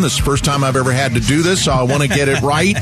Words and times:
This 0.00 0.12
is 0.12 0.18
the 0.18 0.24
first 0.24 0.44
time 0.44 0.64
I've 0.64 0.76
ever 0.76 0.92
had 0.92 1.14
to 1.14 1.20
do 1.20 1.42
this, 1.42 1.64
so 1.64 1.72
I 1.72 1.82
want 1.82 2.02
to 2.02 2.08
get 2.08 2.28
it 2.28 2.40
right. 2.40 2.76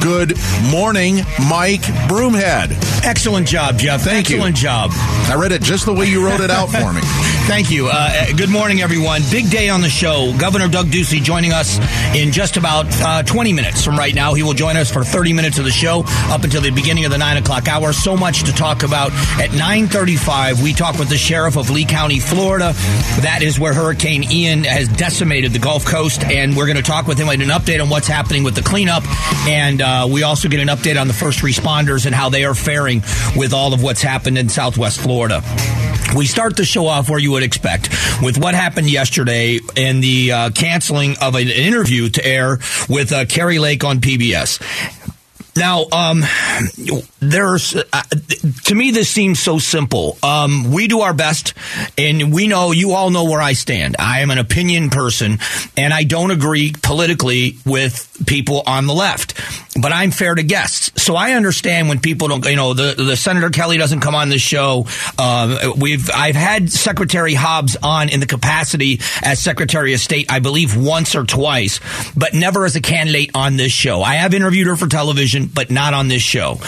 Good 0.00 0.36
morning, 0.70 1.16
Mike 1.48 1.82
Broomhead. 2.08 2.72
Excellent 3.04 3.46
job, 3.46 3.78
Jeff. 3.78 4.02
Thank 4.02 4.28
you. 4.30 4.36
Excellent 4.36 4.56
job. 4.56 4.90
I 4.92 5.36
read 5.38 5.52
it 5.52 5.62
just 5.62 5.86
the 5.86 5.94
way 5.94 6.06
you 6.06 6.24
wrote 6.24 6.40
it 6.40 6.50
out 6.50 6.70
for 6.70 6.92
me. 6.92 7.00
Thank 7.46 7.70
you. 7.70 7.88
Uh, 7.92 8.32
good 8.38 8.48
morning, 8.48 8.80
everyone. 8.80 9.20
Big 9.30 9.50
day 9.50 9.68
on 9.68 9.82
the 9.82 9.90
show. 9.90 10.34
Governor 10.38 10.66
Doug 10.66 10.86
Ducey 10.86 11.22
joining 11.22 11.52
us 11.52 11.78
in 12.16 12.32
just 12.32 12.56
about 12.56 12.86
uh, 13.02 13.22
20 13.22 13.52
minutes 13.52 13.84
from 13.84 13.98
right 13.98 14.14
now. 14.14 14.32
He 14.32 14.42
will 14.42 14.54
join 14.54 14.78
us 14.78 14.90
for 14.90 15.04
30 15.04 15.34
minutes 15.34 15.58
of 15.58 15.66
the 15.66 15.70
show 15.70 16.04
up 16.06 16.42
until 16.42 16.62
the 16.62 16.70
beginning 16.70 17.04
of 17.04 17.10
the 17.10 17.18
9 17.18 17.36
o'clock 17.36 17.68
hour. 17.68 17.92
So 17.92 18.16
much 18.16 18.44
to 18.44 18.52
talk 18.52 18.82
about. 18.82 19.12
At 19.38 19.50
9.35, 19.50 20.62
we 20.62 20.72
talk 20.72 20.98
with 20.98 21.10
the 21.10 21.18
sheriff 21.18 21.58
of 21.58 21.68
Lee 21.68 21.84
County, 21.84 22.18
Florida. 22.18 22.72
That 23.20 23.40
is 23.42 23.60
where 23.60 23.74
Hurricane 23.74 24.24
Ian 24.32 24.64
has 24.64 24.88
decimated 24.88 25.52
the 25.52 25.58
Gulf 25.58 25.84
Coast, 25.84 26.24
and 26.24 26.56
we're 26.56 26.66
going 26.66 26.78
to 26.78 26.82
talk 26.82 27.06
with 27.06 27.18
him 27.18 27.28
and 27.28 27.42
an 27.42 27.50
update 27.50 27.80
on 27.80 27.90
what's 27.90 28.08
happening 28.08 28.42
with 28.42 28.54
the 28.54 28.62
cleanup. 28.62 29.04
And 29.46 29.82
uh, 29.82 30.08
we 30.10 30.22
also 30.22 30.48
get 30.48 30.60
an 30.60 30.68
update 30.68 30.98
on 30.98 31.08
the 31.08 31.14
first 31.14 31.40
responders 31.40 32.06
and 32.06 32.14
how 32.14 32.30
they 32.30 32.46
are 32.46 32.54
faring 32.54 33.02
with 33.36 33.52
all 33.52 33.74
of 33.74 33.82
what's 33.82 34.00
happened 34.00 34.38
in 34.38 34.48
Southwest 34.48 34.98
Florida. 34.98 35.42
We 36.14 36.26
start 36.26 36.56
the 36.56 36.64
show 36.64 36.86
off 36.86 37.10
where 37.10 37.18
you 37.18 37.32
would 37.32 37.42
expect 37.42 37.88
with 38.22 38.38
what 38.38 38.54
happened 38.54 38.88
yesterday 38.88 39.58
and 39.76 40.02
the 40.02 40.32
uh, 40.32 40.50
canceling 40.50 41.16
of 41.20 41.34
an 41.34 41.48
interview 41.48 42.08
to 42.10 42.24
air 42.24 42.58
with 42.88 43.12
uh, 43.12 43.24
Kari 43.24 43.58
Lake 43.58 43.82
on 43.82 44.00
PBS. 44.00 44.60
Now, 45.56 45.86
um, 45.92 46.24
there's 47.20 47.76
uh, 47.76 48.02
to 48.64 48.74
me 48.74 48.90
this 48.90 49.08
seems 49.08 49.38
so 49.38 49.58
simple. 49.58 50.18
Um, 50.22 50.72
we 50.72 50.88
do 50.88 51.02
our 51.02 51.14
best, 51.14 51.54
and 51.96 52.32
we 52.32 52.48
know 52.48 52.72
you 52.72 52.92
all 52.92 53.10
know 53.10 53.24
where 53.24 53.40
I 53.40 53.52
stand. 53.52 53.96
I 53.98 54.20
am 54.20 54.30
an 54.30 54.38
opinion 54.38 54.90
person, 54.90 55.38
and 55.76 55.94
I 55.94 56.04
don't 56.04 56.30
agree 56.30 56.72
politically 56.82 57.56
with 57.64 58.10
people 58.26 58.62
on 58.66 58.86
the 58.86 58.94
left, 58.94 59.34
but 59.80 59.92
I'm 59.92 60.10
fair 60.10 60.34
to 60.34 60.42
guests, 60.42 61.02
so 61.02 61.14
I 61.16 61.32
understand 61.32 61.88
when 61.88 62.00
people 62.00 62.28
don't. 62.28 62.44
You 62.44 62.56
know, 62.56 62.74
the 62.74 62.94
the 62.96 63.16
Senator 63.16 63.50
Kelly 63.50 63.78
doesn't 63.78 64.00
come 64.00 64.14
on 64.14 64.28
the 64.28 64.38
show. 64.38 64.86
Uh, 65.18 65.72
we've 65.76 66.10
I've 66.10 66.36
had 66.36 66.70
Secretary 66.70 67.34
Hobbs 67.34 67.76
on 67.82 68.08
in 68.08 68.20
the 68.20 68.26
capacity 68.26 69.00
as 69.22 69.40
Secretary 69.40 69.94
of 69.94 70.00
State, 70.00 70.30
I 70.30 70.40
believe 70.40 70.76
once 70.76 71.14
or 71.14 71.24
twice, 71.24 71.80
but 72.16 72.34
never 72.34 72.64
as 72.64 72.76
a 72.76 72.80
candidate 72.80 73.30
on 73.34 73.56
this 73.56 73.72
show. 73.72 74.02
I 74.02 74.14
have 74.14 74.34
interviewed 74.34 74.66
her 74.66 74.76
for 74.76 74.86
television, 74.88 75.43
but 75.46 75.70
not 75.70 75.94
on 75.94 76.08
this 76.08 76.22
show. 76.22 76.58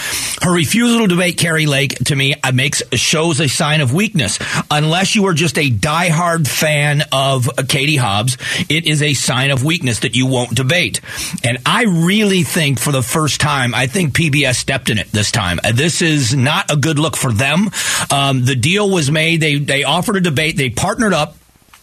Her 0.41 0.53
refusal 0.53 0.99
to 1.01 1.07
debate 1.07 1.37
Kari 1.37 1.65
Lake 1.65 1.95
to 2.05 2.15
me 2.15 2.35
uh, 2.43 2.51
makes 2.51 2.81
shows 2.93 3.39
a 3.39 3.47
sign 3.47 3.81
of 3.81 3.93
weakness. 3.93 4.39
Unless 4.71 5.15
you 5.15 5.25
are 5.27 5.33
just 5.33 5.57
a 5.57 5.69
diehard 5.69 6.47
fan 6.47 7.03
of 7.11 7.49
Katie 7.67 7.95
Hobbs, 7.97 8.37
it 8.69 8.85
is 8.85 9.01
a 9.01 9.13
sign 9.13 9.51
of 9.51 9.63
weakness 9.63 9.99
that 9.99 10.15
you 10.15 10.25
won't 10.27 10.55
debate. 10.55 11.01
And 11.43 11.57
I 11.65 11.83
really 11.83 12.43
think 12.43 12.79
for 12.79 12.91
the 12.91 13.01
first 13.03 13.39
time, 13.41 13.73
I 13.73 13.87
think 13.87 14.13
PBS 14.13 14.55
stepped 14.55 14.89
in 14.89 14.97
it 14.97 15.11
this 15.11 15.31
time. 15.31 15.59
Uh, 15.63 15.71
This 15.71 16.01
is 16.01 16.35
not 16.35 16.71
a 16.71 16.75
good 16.75 16.99
look 16.99 17.15
for 17.15 17.31
them. 17.31 17.69
Um, 18.11 18.45
the 18.45 18.55
deal 18.55 18.89
was 18.89 19.11
made. 19.11 19.41
They 19.41 19.55
they 19.55 19.83
offered 19.83 20.17
a 20.17 20.21
debate. 20.21 20.57
They 20.57 20.69
partnered 20.69 21.13
up 21.13 21.35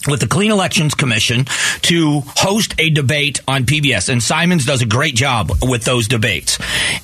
with 0.09 0.21
the 0.21 0.27
Clean 0.27 0.51
Elections 0.51 0.95
Commission 0.95 1.47
to 1.83 2.21
host 2.25 2.75
a 2.79 2.91
debate 2.91 3.41
on 3.49 3.65
PBS. 3.65 4.09
And 4.09 4.23
Simons 4.23 4.67
does 4.67 4.83
a 4.83 4.87
great 4.87 5.15
job 5.15 5.51
with 5.63 5.85
those 5.85 6.09
debates. 6.09 6.59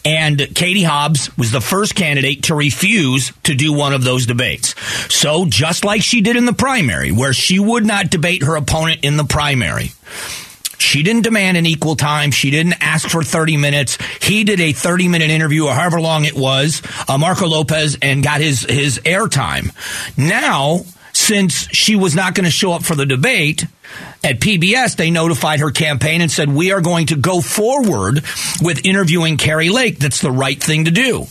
And 0.04 0.38
Katie 0.54 0.82
Hobbs 0.82 1.36
was 1.36 1.52
the 1.52 1.60
first 1.60 1.94
candidate 1.94 2.44
to 2.44 2.54
refuse 2.54 3.32
to 3.44 3.54
do 3.54 3.72
one 3.72 3.92
of 3.92 4.04
those 4.04 4.26
debates. 4.26 4.74
So 5.12 5.46
just 5.46 5.84
like 5.84 6.02
she 6.02 6.20
did 6.20 6.36
in 6.36 6.46
the 6.46 6.52
primary, 6.52 7.12
where 7.12 7.32
she 7.32 7.58
would 7.58 7.86
not 7.86 8.10
debate 8.10 8.42
her 8.42 8.56
opponent 8.56 9.00
in 9.02 9.16
the 9.16 9.24
primary. 9.24 9.92
She 10.80 11.02
didn't 11.02 11.22
demand 11.22 11.58
an 11.58 11.66
equal 11.66 11.94
time. 11.94 12.30
She 12.30 12.50
didn't 12.50 12.74
ask 12.80 13.08
for 13.08 13.22
30 13.22 13.58
minutes. 13.58 13.98
He 14.22 14.44
did 14.44 14.60
a 14.60 14.72
30 14.72 15.08
minute 15.08 15.30
interview 15.30 15.66
or 15.66 15.74
however 15.74 16.00
long 16.00 16.24
it 16.24 16.34
was, 16.34 16.82
uh, 17.06 17.18
Marco 17.18 17.46
Lopez, 17.46 17.98
and 18.00 18.22
got 18.22 18.40
his, 18.40 18.62
his 18.62 18.98
airtime. 19.00 19.72
Now, 20.16 20.80
since 21.20 21.68
she 21.68 21.96
was 21.96 22.14
not 22.14 22.34
going 22.34 22.44
to 22.44 22.50
show 22.50 22.72
up 22.72 22.82
for 22.82 22.94
the 22.94 23.06
debate 23.06 23.66
at 24.24 24.40
PBS, 24.40 24.96
they 24.96 25.10
notified 25.10 25.60
her 25.60 25.70
campaign 25.70 26.20
and 26.20 26.30
said, 26.30 26.48
We 26.50 26.72
are 26.72 26.80
going 26.80 27.06
to 27.06 27.16
go 27.16 27.40
forward 27.40 28.24
with 28.62 28.84
interviewing 28.84 29.36
Kari 29.36 29.68
Lake. 29.68 29.98
That's 29.98 30.20
the 30.20 30.30
right 30.30 30.60
thing 30.60 30.86
to 30.86 30.90
do. 30.90 31.26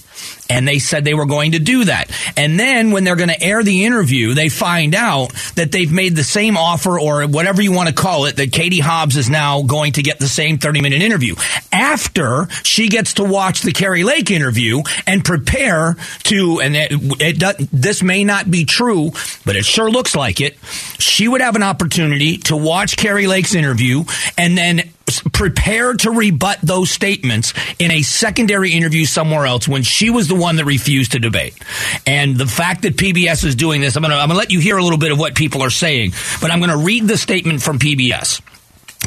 And 0.50 0.68
they 0.68 0.80
said 0.80 1.06
they 1.06 1.14
were 1.14 1.26
going 1.26 1.52
to 1.52 1.60
do 1.60 1.86
that. 1.86 2.12
And 2.36 2.60
then 2.60 2.92
when 2.92 3.04
they're 3.04 3.16
going 3.16 3.30
to 3.30 3.42
air 3.42 3.64
the 3.64 3.86
interview, 3.86 4.34
they 4.34 4.50
find 4.50 4.96
out 4.96 5.32
that 5.56 5.72
they've 5.72 5.92
made 5.92 6.16
the 6.16 6.24
same 6.24 6.58
offer 6.58 7.00
or 7.00 7.28
whatever 7.28 7.62
you 7.62 7.72
want 7.72 7.90
to 7.90 7.96
call 7.96 8.26
it, 8.26 8.36
that 8.38 8.52
Katie 8.52 8.80
Hobbs 8.80 9.16
is 9.16 9.30
now 9.30 9.62
going 9.62 9.94
to 9.94 10.02
get 10.02 10.20
the 10.20 10.28
same 10.28 10.58
30 10.58 10.82
minute 10.82 11.02
interview 11.02 11.36
after 11.72 12.48
she 12.64 12.90
gets 12.90 13.16
to 13.16 13.24
watch 13.24 13.62
the 13.62 13.72
Kari 13.72 14.04
Lake 14.04 14.32
interview 14.32 14.82
and 15.06 15.24
prepare 15.24 15.96
to, 16.24 16.62
and 16.62 16.76
it, 16.76 16.92
it 17.22 17.40
does, 17.40 17.56
this 17.72 18.02
may 18.02 18.24
not 18.24 18.50
be 18.50 18.66
true, 18.66 19.12
but 19.46 19.56
it 19.56 19.66
sure 19.66 19.90
looks 19.90 20.16
like 20.16 20.42
it. 20.42 20.58
She 21.00 21.28
would 21.28 21.42
have 21.42 21.56
an 21.56 21.64
opportunity 21.64 22.38
to 22.38 22.58
watch 22.58 22.98
Kari 22.98 23.28
Lake's 23.28 23.56
interview 23.56 24.04
and 24.38 24.58
then 24.58 24.82
prepare 25.34 25.94
to 25.94 26.12
rebut 26.12 26.60
those 26.62 26.90
statements 26.90 27.54
in 27.80 27.92
a 27.92 28.02
secondary 28.02 28.72
interview 28.72 29.06
somewhere 29.06 29.46
else 29.46 29.68
when 29.68 29.84
she 29.84 30.10
was 30.10 30.28
the 30.28 30.36
one 30.36 30.58
that 30.58 30.66
refused 30.66 31.14
to 31.14 31.20
debate. 31.20 31.56
And 32.06 32.36
the 32.36 32.48
fact 32.48 32.84
that 32.84 32.96
PBS 32.96 33.44
is 33.44 33.56
doing 33.56 33.82
this, 33.82 33.96
I'm 33.96 34.04
going 34.04 34.30
to 34.30 34.34
let 34.36 34.52
you 34.52 34.60
hear 34.60 34.78
a 34.78 34.84
little 34.84 35.00
bit 35.00 35.12
of 35.12 35.20
what 35.20 35.36
people 35.36 35.64
are 35.64 35.70
saying, 35.70 36.12
but 36.42 36.52
I'm 36.52 36.60
going 36.60 36.72
to 36.72 36.78
read 36.78 37.08
the 37.08 37.18
statement 37.18 37.62
from 37.62 37.80
PBS. 37.80 38.42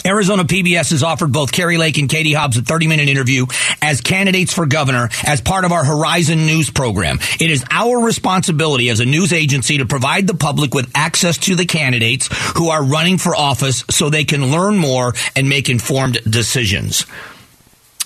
Arizona 0.04 0.44
PBS 0.44 0.90
has 0.90 1.02
offered 1.02 1.32
both 1.32 1.52
Kari 1.52 1.78
Lake 1.78 1.98
and 1.98 2.08
Katie 2.08 2.32
Hobbs 2.32 2.56
a 2.56 2.62
30 2.62 2.88
minute 2.88 3.08
interview 3.08 3.46
as 3.80 4.00
candidates 4.00 4.52
for 4.52 4.66
governor 4.66 5.08
as 5.24 5.40
part 5.40 5.64
of 5.64 5.72
our 5.72 5.84
Horizon 5.84 6.46
News 6.46 6.70
program. 6.70 7.18
It 7.40 7.50
is 7.50 7.64
our 7.70 7.98
responsibility 7.98 8.88
as 8.88 9.00
a 9.00 9.06
news 9.06 9.32
agency 9.32 9.78
to 9.78 9.86
provide 9.86 10.26
the 10.26 10.34
public 10.34 10.74
with 10.74 10.90
access 10.94 11.38
to 11.38 11.54
the 11.54 11.66
candidates 11.66 12.28
who 12.56 12.70
are 12.70 12.84
running 12.84 13.18
for 13.18 13.34
office 13.34 13.84
so 13.90 14.10
they 14.10 14.24
can 14.24 14.50
learn 14.50 14.76
more 14.76 15.14
and 15.36 15.48
make 15.48 15.68
informed 15.68 16.18
decisions. 16.28 17.06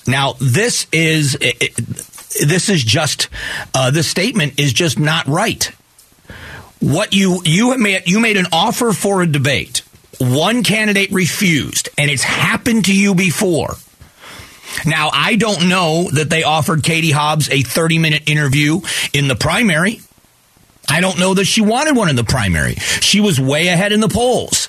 Now, 0.06 0.34
this 0.38 0.86
is 0.92 1.32
this 1.32 2.68
is 2.68 2.84
just 2.84 3.28
uh, 3.74 3.90
this 3.90 4.08
statement 4.08 4.60
is 4.60 4.72
just 4.72 4.98
not 4.98 5.26
right. 5.26 5.70
What 6.80 7.14
you 7.14 7.40
you 7.44 7.76
made 7.78 8.02
you 8.06 8.20
made 8.20 8.36
an 8.36 8.46
offer 8.52 8.92
for 8.92 9.22
a 9.22 9.26
debate 9.26 9.82
one 10.18 10.62
candidate 10.62 11.10
refused, 11.10 11.88
and 11.98 12.10
it's 12.10 12.22
happened 12.22 12.86
to 12.86 12.94
you 12.94 13.14
before. 13.14 13.76
Now, 14.84 15.10
I 15.12 15.36
don't 15.36 15.68
know 15.68 16.10
that 16.12 16.28
they 16.28 16.42
offered 16.42 16.82
Katie 16.82 17.10
Hobbs 17.10 17.48
a 17.50 17.62
30 17.62 17.98
minute 17.98 18.28
interview 18.28 18.80
in 19.12 19.28
the 19.28 19.36
primary. 19.36 20.00
I 20.88 21.00
don't 21.00 21.18
know 21.18 21.34
that 21.34 21.46
she 21.46 21.62
wanted 21.62 21.96
one 21.96 22.08
in 22.08 22.16
the 22.16 22.24
primary. 22.24 22.74
She 22.74 23.20
was 23.20 23.40
way 23.40 23.68
ahead 23.68 23.92
in 23.92 24.00
the 24.00 24.08
polls. 24.08 24.68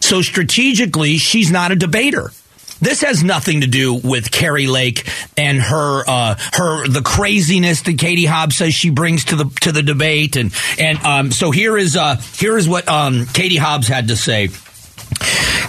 So 0.00 0.22
strategically, 0.22 1.16
she's 1.16 1.50
not 1.50 1.72
a 1.72 1.76
debater. 1.76 2.32
This 2.80 3.00
has 3.02 3.24
nothing 3.24 3.62
to 3.62 3.66
do 3.66 3.94
with 3.94 4.30
Kari 4.30 4.66
Lake 4.66 5.08
and 5.36 5.60
her 5.60 6.04
uh, 6.06 6.36
her 6.52 6.86
the 6.86 7.02
craziness 7.02 7.82
that 7.82 7.98
Katie 7.98 8.26
Hobbs 8.26 8.56
says 8.56 8.74
she 8.74 8.90
brings 8.90 9.24
to 9.26 9.36
the 9.36 9.44
to 9.62 9.72
the 9.72 9.82
debate 9.82 10.36
and 10.36 10.52
and 10.78 10.98
um, 11.04 11.32
so 11.32 11.50
here 11.50 11.76
is 11.76 11.96
uh, 11.96 12.16
here 12.34 12.56
is 12.56 12.68
what 12.68 12.88
um, 12.88 13.26
Katie 13.26 13.56
Hobbs 13.56 13.88
had 13.88 14.08
to 14.08 14.16
say. 14.16 14.48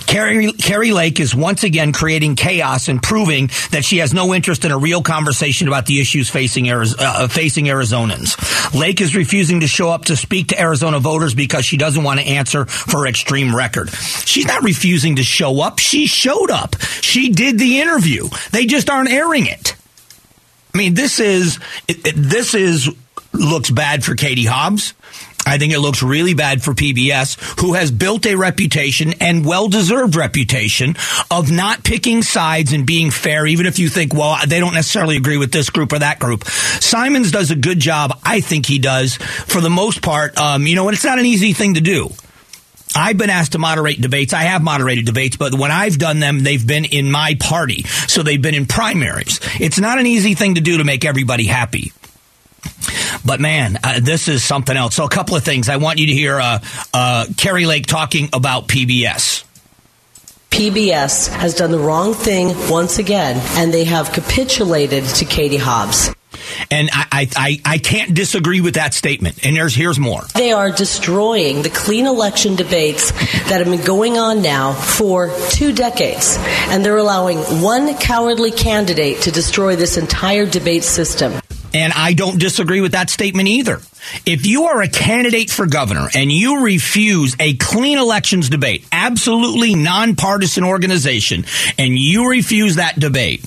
Kari, 0.08 0.54
Kari 0.54 0.92
Lake 0.92 1.20
is 1.20 1.36
once 1.36 1.64
again 1.64 1.92
creating 1.92 2.36
chaos 2.36 2.88
and 2.88 3.04
proving 3.04 3.48
that 3.72 3.84
she 3.84 3.98
has 3.98 4.14
no 4.14 4.34
interest 4.34 4.66
in 4.66 4.72
a 4.72 4.78
real 4.78 5.04
conversation 5.04 5.68
about 5.68 5.86
the 5.86 6.00
issues 6.00 6.30
facing, 6.30 6.70
uh, 6.70 7.28
facing 7.28 7.66
Arizonans. 7.66 8.74
Lake 8.74 9.02
is 9.02 9.16
refusing 9.16 9.60
to 9.60 9.68
show 9.68 9.90
up 9.90 10.06
to 10.06 10.16
speak 10.16 10.48
to 10.48 10.60
Arizona 10.60 11.00
voters 11.00 11.36
because 11.36 11.66
she 11.66 11.78
doesn't 11.78 12.04
want 12.04 12.20
to 12.20 12.26
answer 12.26 12.66
for 12.66 13.06
extreme 13.06 13.56
record. 13.56 13.90
She's 13.90 14.48
not 14.48 14.64
refusing 14.64 15.18
to 15.18 15.24
show 15.24 15.62
up. 15.62 15.80
She 15.80 16.08
showed 16.08 16.52
up. 16.52 16.80
She 17.02 17.30
did 17.30 17.60
the 17.60 17.82
interview. 17.82 18.30
They 18.52 18.66
just 18.66 18.90
aren't 18.90 19.12
airing 19.12 19.46
it. 19.48 19.76
I 20.74 20.78
mean, 20.78 20.94
this 20.94 21.20
is, 21.20 21.60
this 21.88 22.54
is, 22.54 22.90
looks 23.34 23.70
bad 23.70 24.04
for 24.04 24.16
Katie 24.16 24.46
Hobbs. 24.46 24.94
I 25.48 25.58
think 25.58 25.74
it 25.74 25.80
looks 25.80 26.04
really 26.04 26.34
bad 26.34 26.62
for 26.62 26.74
PBS, 26.74 27.62
who 27.62 27.74
has 27.74 27.92
built 27.92 28.26
a 28.26 28.36
reputation 28.36 29.14
and 29.22 29.46
well 29.46 29.68
deserved 29.70 30.16
reputation 30.16 30.96
of 31.32 31.52
not 31.52 31.84
picking 31.84 32.22
sides 32.22 32.74
and 32.74 32.86
being 32.86 33.12
fair, 33.12 33.46
even 33.46 33.66
if 33.66 33.80
you 33.80 33.90
think, 33.90 34.14
well, 34.14 34.38
they 34.46 34.60
don't 34.60 34.74
necessarily 34.74 35.18
agree 35.18 35.38
with 35.38 35.52
this 35.52 35.70
group 35.70 35.94
or 35.94 36.00
that 36.00 36.20
group. 36.20 36.46
Simons 36.46 37.32
does 37.32 37.52
a 37.52 37.56
good 37.56 37.80
job. 37.80 38.20
I 38.24 38.42
think 38.42 38.66
he 38.66 38.80
does 38.80 39.16
for 39.16 39.62
the 39.62 39.70
most 39.70 40.02
part. 40.02 40.38
Um, 40.38 40.68
you 40.68 40.76
know, 40.76 40.88
and 40.88 40.96
it's 40.96 41.06
not 41.06 41.20
an 41.20 41.26
easy 41.26 41.54
thing 41.54 41.76
to 41.76 41.82
do. 41.82 42.10
I've 42.96 43.18
been 43.18 43.30
asked 43.30 43.52
to 43.52 43.60
moderate 43.60 44.02
debates. 44.02 44.34
I 44.34 44.44
have 44.44 44.64
moderated 44.64 45.06
debates, 45.06 45.38
but 45.38 45.54
when 45.54 45.72
I've 45.72 45.98
done 45.98 46.20
them, 46.20 46.40
they've 46.40 46.66
been 46.66 46.86
in 46.86 47.12
my 47.12 47.36
party. 47.40 47.84
So 47.84 48.24
they've 48.24 48.42
been 48.42 48.56
in 48.56 48.66
primaries. 48.66 49.40
It's 49.60 49.80
not 49.80 50.00
an 50.00 50.08
easy 50.08 50.34
thing 50.34 50.56
to 50.56 50.62
do 50.62 50.78
to 50.78 50.84
make 50.84 51.06
everybody 51.06 51.46
happy. 51.46 51.92
But 53.26 53.40
man, 53.40 53.78
uh, 53.84 54.00
this 54.02 54.28
is 54.28 54.44
something 54.44 54.76
else. 54.76 54.96
So 54.96 55.06
a 55.06 55.10
couple 55.10 55.36
of 55.36 55.44
things. 55.44 55.70
I 55.70 55.78
want 55.78 56.00
you 56.00 56.08
to 56.08 56.14
hear 56.14 56.40
uh, 56.40 56.60
uh, 56.94 57.26
Kari 57.38 57.66
Lake 57.66 57.86
talking 57.86 58.30
about 58.34 58.68
PBS. 58.68 59.44
PBS 60.50 61.28
has 61.28 61.54
done 61.54 61.72
the 61.72 61.80
wrong 61.80 62.14
thing 62.14 62.48
once 62.70 63.00
again, 63.00 63.40
and 63.58 63.74
they 63.74 63.84
have 63.84 64.12
capitulated 64.12 65.04
to 65.04 65.26
Katie 65.26 65.58
Hobbs. 65.58 66.10
And 66.72 66.90
I, 66.92 67.30
I, 67.36 67.62
I 67.66 67.78
can't 67.78 68.14
disagree 68.14 68.62
with 68.62 68.76
that 68.76 68.94
statement. 68.94 69.46
And 69.46 69.56
there's 69.56 69.76
here's 69.76 70.00
more. 70.00 70.22
They 70.34 70.52
are 70.52 70.72
destroying 70.72 71.62
the 71.62 71.70
clean 71.70 72.06
election 72.06 72.56
debates 72.56 73.12
that 73.50 73.60
have 73.60 73.66
been 73.66 73.86
going 73.86 74.18
on 74.18 74.42
now 74.42 74.74
for 74.74 75.32
two 75.50 75.74
decades. 75.74 76.38
And 76.70 76.84
they're 76.84 76.98
allowing 76.98 77.40
one 77.62 77.96
cowardly 77.98 78.52
candidate 78.52 79.22
to 79.22 79.32
destroy 79.32 79.76
this 79.76 79.98
entire 79.98 80.46
debate 80.46 80.84
system. 80.84 81.34
And 81.74 81.94
I 81.94 82.14
don't 82.14 82.40
disagree 82.40 82.82
with 82.82 82.94
that 82.94 83.10
statement 83.10 83.48
either. 83.48 83.80
If 84.26 84.46
you 84.46 84.66
are 84.66 84.82
a 84.82 84.88
candidate 84.88 85.50
for 85.50 85.66
governor 85.66 86.08
and 86.16 86.32
you 86.32 86.64
refuse 86.64 87.36
a 87.40 87.56
clean 87.56 87.98
elections 87.98 88.50
debate, 88.50 88.86
absolutely 88.92 89.76
nonpartisan 89.76 90.64
organization, 90.64 91.46
and 91.78 91.98
you 91.98 92.30
refuse 92.30 92.76
that 92.76 93.00
debate, 93.00 93.46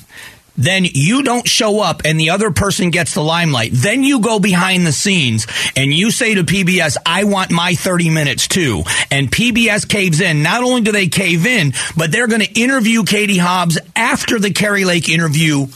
then 0.56 0.84
you 0.84 1.22
don't 1.22 1.48
show 1.48 1.80
up 1.80 2.02
and 2.04 2.20
the 2.20 2.30
other 2.30 2.50
person 2.50 2.90
gets 2.90 3.14
the 3.14 3.22
limelight. 3.22 3.70
Then 3.72 4.02
you 4.02 4.20
go 4.20 4.38
behind 4.38 4.86
the 4.86 4.92
scenes 4.92 5.46
and 5.74 5.92
you 5.92 6.10
say 6.10 6.34
to 6.34 6.44
PBS, 6.44 6.96
I 7.06 7.24
want 7.24 7.50
my 7.50 7.74
30 7.74 8.10
minutes 8.10 8.46
too. 8.46 8.82
And 9.10 9.30
PBS 9.30 9.88
caves 9.88 10.20
in. 10.20 10.42
Not 10.42 10.62
only 10.62 10.82
do 10.82 10.92
they 10.92 11.08
cave 11.08 11.46
in, 11.46 11.72
but 11.96 12.12
they're 12.12 12.26
going 12.26 12.42
to 12.42 12.60
interview 12.60 13.04
Katie 13.04 13.38
Hobbs 13.38 13.78
after 13.96 14.38
the 14.38 14.52
Kari 14.52 14.84
Lake 14.84 15.08
interview 15.08 15.66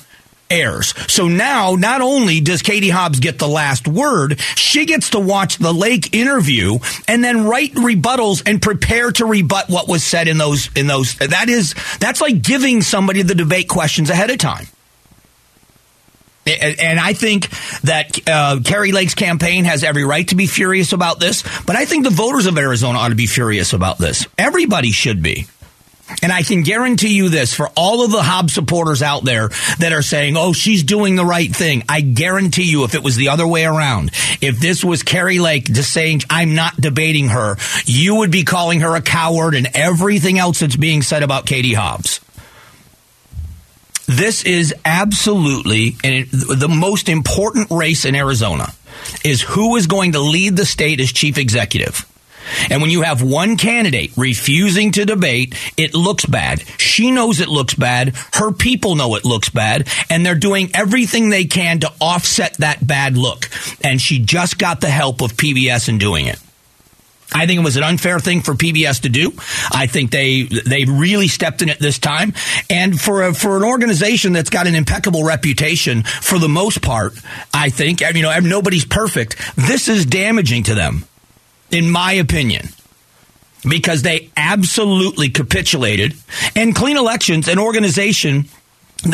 airs. 0.51 0.95
So 1.13 1.29
now, 1.29 1.75
not 1.75 2.01
only 2.01 2.41
does 2.41 2.63
Katie 2.63 2.91
Hobbs 2.91 3.21
get 3.21 3.39
the 3.39 3.49
last 3.49 3.89
word, 3.89 4.41
she 4.57 4.87
gets 4.87 5.11
to 5.11 5.21
watch 5.21 5.59
the 5.59 5.73
Lake 5.73 6.15
interview 6.15 6.79
and 7.09 7.23
then 7.23 7.47
write 7.47 7.75
rebuttals 7.75 8.43
and 8.47 8.61
prepare 8.61 9.11
to 9.13 9.27
rebut 9.27 9.69
what 9.69 9.89
was 9.89 10.05
said 10.05 10.29
in 10.29 10.39
those, 10.39 10.71
in 10.77 10.87
those. 10.87 11.15
That 11.17 11.49
is, 11.49 11.75
that's 11.99 12.21
like 12.21 12.43
giving 12.43 12.83
somebody 12.83 13.23
the 13.23 13.35
debate 13.35 13.69
questions 13.69 14.11
ahead 14.11 14.31
of 14.31 14.39
time. 14.39 14.67
And 16.47 17.01
I 17.01 17.15
think 17.15 17.49
that 17.85 18.19
uh, 18.29 18.61
Kari 18.63 18.93
Lake's 18.93 19.15
campaign 19.15 19.65
has 19.65 19.83
every 19.83 20.05
right 20.05 20.29
to 20.29 20.35
be 20.35 20.47
furious 20.47 20.93
about 20.93 21.19
this, 21.19 21.43
but 21.65 21.75
I 21.75 21.87
think 21.87 22.05
the 22.05 22.11
voters 22.11 22.45
of 22.45 22.59
Arizona 22.59 22.99
ought 22.99 23.09
to 23.09 23.15
be 23.15 23.25
furious 23.25 23.73
about 23.73 23.97
this. 23.97 24.27
Everybody 24.37 24.91
should 24.91 25.23
be. 25.23 25.47
And 26.23 26.33
I 26.33 26.43
can 26.43 26.63
guarantee 26.63 27.15
you 27.15 27.29
this 27.29 27.55
for 27.55 27.69
all 27.77 28.05
of 28.05 28.11
the 28.11 28.23
Hobbs 28.23 28.55
supporters 28.55 29.03
out 29.03 29.25
there 29.25 29.49
that 29.79 29.93
are 29.93 30.03
saying, 30.03 30.37
oh, 30.37 30.53
she's 30.53 30.83
doing 30.83 31.17
the 31.17 31.25
right 31.25 31.55
thing. 31.55 31.83
I 31.89 32.01
guarantee 32.01 32.71
you, 32.71 32.85
if 32.85 32.95
it 32.95 33.03
was 33.03 33.17
the 33.17 33.29
other 33.29 33.47
way 33.47 33.65
around, 33.65 34.11
if 34.41 34.59
this 34.61 34.85
was 34.85 35.03
Kari 35.03 35.39
Lake 35.39 35.65
just 35.65 35.93
saying, 35.93 36.23
I'm 36.31 36.55
not 36.55 36.77
debating 36.77 37.29
her, 37.29 37.57
you 37.85 38.17
would 38.17 38.31
be 38.31 38.45
calling 38.45 38.81
her 38.81 38.97
a 38.97 39.03
coward 39.03 39.55
and 39.55 39.69
everything 39.75 40.39
else 40.39 40.61
that's 40.61 40.77
being 40.77 41.03
said 41.03 41.23
about 41.23 41.47
Katie 41.47 41.75
Hobbs. 41.75 42.21
This 44.07 44.45
is 44.45 44.75
absolutely 44.85 45.91
the 45.91 46.69
most 46.71 47.09
important 47.09 47.71
race 47.71 48.05
in 48.05 48.15
Arizona 48.15 48.69
is 49.25 49.41
who 49.41 49.77
is 49.77 49.87
going 49.87 50.13
to 50.13 50.21
lead 50.21 50.57
the 50.57 50.67
state 50.67 51.01
as 51.01 51.11
chief 51.11 51.39
executive. 51.39 52.07
And 52.71 52.81
when 52.81 52.91
you 52.91 53.03
have 53.03 53.23
one 53.23 53.57
candidate 53.57 54.13
refusing 54.17 54.93
to 54.93 55.05
debate, 55.05 55.55
it 55.77 55.95
looks 55.95 56.25
bad. 56.27 56.63
She 56.79 57.11
knows 57.11 57.41
it 57.41 57.49
looks 57.49 57.75
bad. 57.75 58.15
Her 58.35 58.53
people 58.53 58.95
know 58.95 59.15
it 59.17 59.25
looks 59.25 59.49
bad. 59.49 59.89
And 60.11 60.25
they're 60.25 60.35
doing 60.35 60.71
everything 60.75 61.31
they 61.31 61.45
can 61.45 61.81
to 61.81 61.93
offset 62.01 62.55
that 62.59 62.87
bad 62.87 63.17
look. 63.17 63.49
And 63.83 64.01
she 64.01 64.19
just 64.19 64.59
got 64.59 64.81
the 64.81 64.91
help 64.91 65.21
of 65.21 65.33
PBS 65.33 65.89
in 65.89 65.99
doing 65.99 66.27
it. 66.27 66.39
I 67.35 67.47
think 67.47 67.61
it 67.61 67.65
was 67.65 67.77
an 67.77 67.83
unfair 67.83 68.21
thing 68.21 68.43
for 68.43 68.55
PBS 68.55 69.03
to 69.03 69.09
do. 69.09 69.33
I 69.73 69.87
think 69.87 70.13
they 70.13 70.43
they 70.43 70.85
really 70.85 71.27
stepped 71.27 71.63
in 71.63 71.69
it 71.69 71.81
this 71.81 71.99
time. 71.99 72.33
And 72.71 72.99
for 72.99 73.23
a, 73.23 73.35
for 73.35 73.57
an 73.57 73.65
organization 73.65 74.33
that's 74.33 74.51
got 74.51 74.69
an 74.69 74.75
impeccable 74.77 75.25
reputation, 75.25 76.05
for 76.05 76.39
the 76.39 76.49
most 76.49 76.81
part, 76.81 77.15
I 77.53 77.71
think 77.71 78.01
you 78.01 78.23
know 78.23 78.39
nobody's 78.39 78.85
perfect. 78.85 79.37
This 79.57 79.89
is 79.89 80.07
damaging 80.07 80.65
to 80.65 80.75
them, 80.75 81.05
in 81.75 81.91
my 81.91 82.13
opinion 82.13 82.69
because 83.69 84.03
they 84.03 84.31
absolutely 84.37 85.31
capitulated. 85.31 86.15
And 86.55 86.75
Clean 86.75 86.97
Elections, 86.97 87.49
an 87.49 87.59
organization 87.59 88.47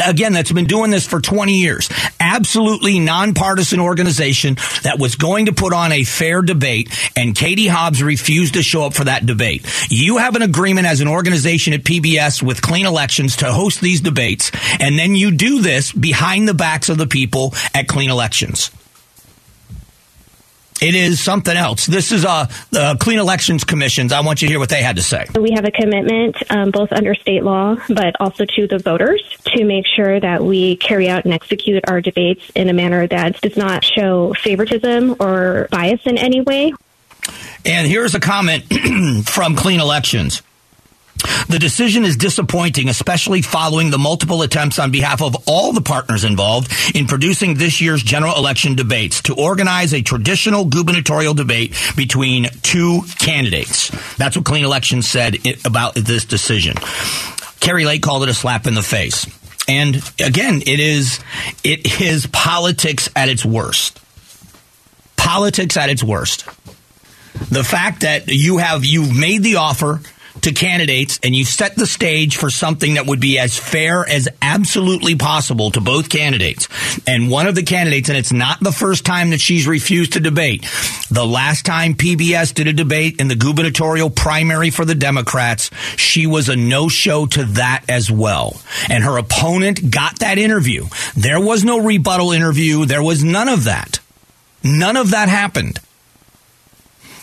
Again, 0.06 0.34
that's 0.34 0.52
been 0.52 0.66
doing 0.66 0.90
this 0.90 1.06
for 1.06 1.20
20 1.20 1.54
years. 1.54 1.88
Absolutely 2.20 3.00
nonpartisan 3.00 3.80
organization 3.80 4.56
that 4.84 4.98
was 5.00 5.16
going 5.16 5.46
to 5.46 5.52
put 5.52 5.72
on 5.72 5.90
a 5.90 6.04
fair 6.04 6.42
debate, 6.42 6.96
and 7.16 7.34
Katie 7.34 7.66
Hobbs 7.66 8.02
refused 8.02 8.54
to 8.54 8.62
show 8.62 8.84
up 8.84 8.94
for 8.94 9.04
that 9.04 9.26
debate. 9.26 9.66
You 9.90 10.18
have 10.18 10.36
an 10.36 10.42
agreement 10.42 10.86
as 10.86 11.00
an 11.00 11.08
organization 11.08 11.72
at 11.72 11.82
PBS 11.82 12.42
with 12.42 12.62
Clean 12.62 12.86
Elections 12.86 13.36
to 13.36 13.52
host 13.52 13.80
these 13.80 14.00
debates, 14.00 14.52
and 14.78 14.98
then 14.98 15.16
you 15.16 15.32
do 15.32 15.60
this 15.60 15.92
behind 15.92 16.46
the 16.46 16.54
backs 16.54 16.88
of 16.88 16.98
the 16.98 17.08
people 17.08 17.52
at 17.74 17.88
Clean 17.88 18.10
Elections. 18.10 18.70
It 20.80 20.94
is 20.94 21.20
something 21.20 21.56
else. 21.56 21.86
This 21.86 22.10
is 22.10 22.24
uh, 22.24 22.46
the 22.70 22.96
Clean 22.98 23.18
Elections 23.18 23.64
Commissions. 23.64 24.12
I 24.12 24.20
want 24.20 24.40
you 24.40 24.48
to 24.48 24.52
hear 24.52 24.58
what 24.58 24.70
they 24.70 24.82
had 24.82 24.96
to 24.96 25.02
say. 25.02 25.26
We 25.38 25.52
have 25.52 25.66
a 25.66 25.70
commitment, 25.70 26.36
um, 26.50 26.70
both 26.70 26.90
under 26.92 27.14
state 27.14 27.44
law, 27.44 27.76
but 27.88 28.16
also 28.18 28.46
to 28.46 28.66
the 28.66 28.78
voters, 28.78 29.22
to 29.56 29.64
make 29.64 29.84
sure 29.86 30.18
that 30.18 30.42
we 30.42 30.76
carry 30.76 31.08
out 31.08 31.24
and 31.24 31.34
execute 31.34 31.84
our 31.88 32.00
debates 32.00 32.50
in 32.54 32.70
a 32.70 32.72
manner 32.72 33.06
that 33.06 33.40
does 33.42 33.58
not 33.58 33.84
show 33.84 34.34
favoritism 34.42 35.16
or 35.20 35.68
bias 35.70 36.00
in 36.06 36.16
any 36.16 36.40
way. 36.40 36.72
And 37.66 37.86
here's 37.86 38.14
a 38.14 38.20
comment 38.20 38.64
from 39.28 39.56
Clean 39.56 39.80
Elections. 39.80 40.42
The 41.48 41.58
decision 41.58 42.04
is 42.04 42.16
disappointing, 42.16 42.88
especially 42.88 43.42
following 43.42 43.90
the 43.90 43.98
multiple 43.98 44.42
attempts 44.42 44.78
on 44.78 44.90
behalf 44.90 45.22
of 45.22 45.36
all 45.46 45.72
the 45.72 45.80
partners 45.80 46.24
involved 46.24 46.72
in 46.94 47.06
producing 47.06 47.54
this 47.54 47.80
year's 47.80 48.02
general 48.02 48.36
election 48.36 48.74
debates 48.74 49.22
to 49.22 49.34
organize 49.34 49.92
a 49.92 50.02
traditional 50.02 50.64
gubernatorial 50.64 51.34
debate 51.34 51.74
between 51.96 52.46
two 52.62 53.02
candidates. 53.18 53.90
That's 54.16 54.36
what 54.36 54.44
Clean 54.44 54.64
Elections 54.64 55.08
said 55.08 55.36
about 55.64 55.94
this 55.94 56.24
decision. 56.24 56.76
Kari 57.60 57.84
Lake 57.84 58.02
called 58.02 58.22
it 58.22 58.28
a 58.28 58.34
slap 58.34 58.66
in 58.66 58.74
the 58.74 58.82
face. 58.82 59.26
And 59.68 59.96
again, 60.24 60.62
it 60.66 60.80
is 60.80 61.20
it 61.62 62.00
is 62.00 62.26
politics 62.26 63.08
at 63.14 63.28
its 63.28 63.44
worst. 63.44 64.00
Politics 65.16 65.76
at 65.76 65.90
its 65.90 66.02
worst. 66.02 66.44
The 67.50 67.62
fact 67.62 68.00
that 68.00 68.28
you 68.28 68.58
have 68.58 68.84
you've 68.84 69.16
made 69.16 69.42
the 69.42 69.56
offer 69.56 70.00
to 70.42 70.52
candidates 70.52 71.18
and 71.22 71.34
you 71.34 71.44
set 71.44 71.76
the 71.76 71.86
stage 71.86 72.36
for 72.36 72.50
something 72.50 72.94
that 72.94 73.06
would 73.06 73.20
be 73.20 73.38
as 73.38 73.58
fair 73.58 74.08
as 74.08 74.28
absolutely 74.42 75.16
possible 75.16 75.70
to 75.70 75.80
both 75.80 76.08
candidates. 76.08 76.68
And 77.06 77.30
one 77.30 77.46
of 77.46 77.54
the 77.54 77.62
candidates, 77.62 78.08
and 78.08 78.18
it's 78.18 78.32
not 78.32 78.60
the 78.60 78.72
first 78.72 79.04
time 79.04 79.30
that 79.30 79.40
she's 79.40 79.66
refused 79.66 80.14
to 80.14 80.20
debate. 80.20 80.66
The 81.10 81.26
last 81.26 81.66
time 81.66 81.94
PBS 81.94 82.54
did 82.54 82.66
a 82.66 82.72
debate 82.72 83.20
in 83.20 83.28
the 83.28 83.36
gubernatorial 83.36 84.10
primary 84.10 84.70
for 84.70 84.84
the 84.84 84.94
Democrats, 84.94 85.70
she 85.96 86.26
was 86.26 86.48
a 86.48 86.56
no 86.56 86.88
show 86.88 87.26
to 87.26 87.44
that 87.44 87.84
as 87.88 88.10
well. 88.10 88.60
And 88.88 89.04
her 89.04 89.18
opponent 89.18 89.90
got 89.90 90.20
that 90.20 90.38
interview. 90.38 90.86
There 91.16 91.40
was 91.40 91.64
no 91.64 91.80
rebuttal 91.80 92.32
interview. 92.32 92.84
There 92.86 93.02
was 93.02 93.24
none 93.24 93.48
of 93.48 93.64
that. 93.64 94.00
None 94.62 94.96
of 94.96 95.10
that 95.10 95.28
happened. 95.28 95.80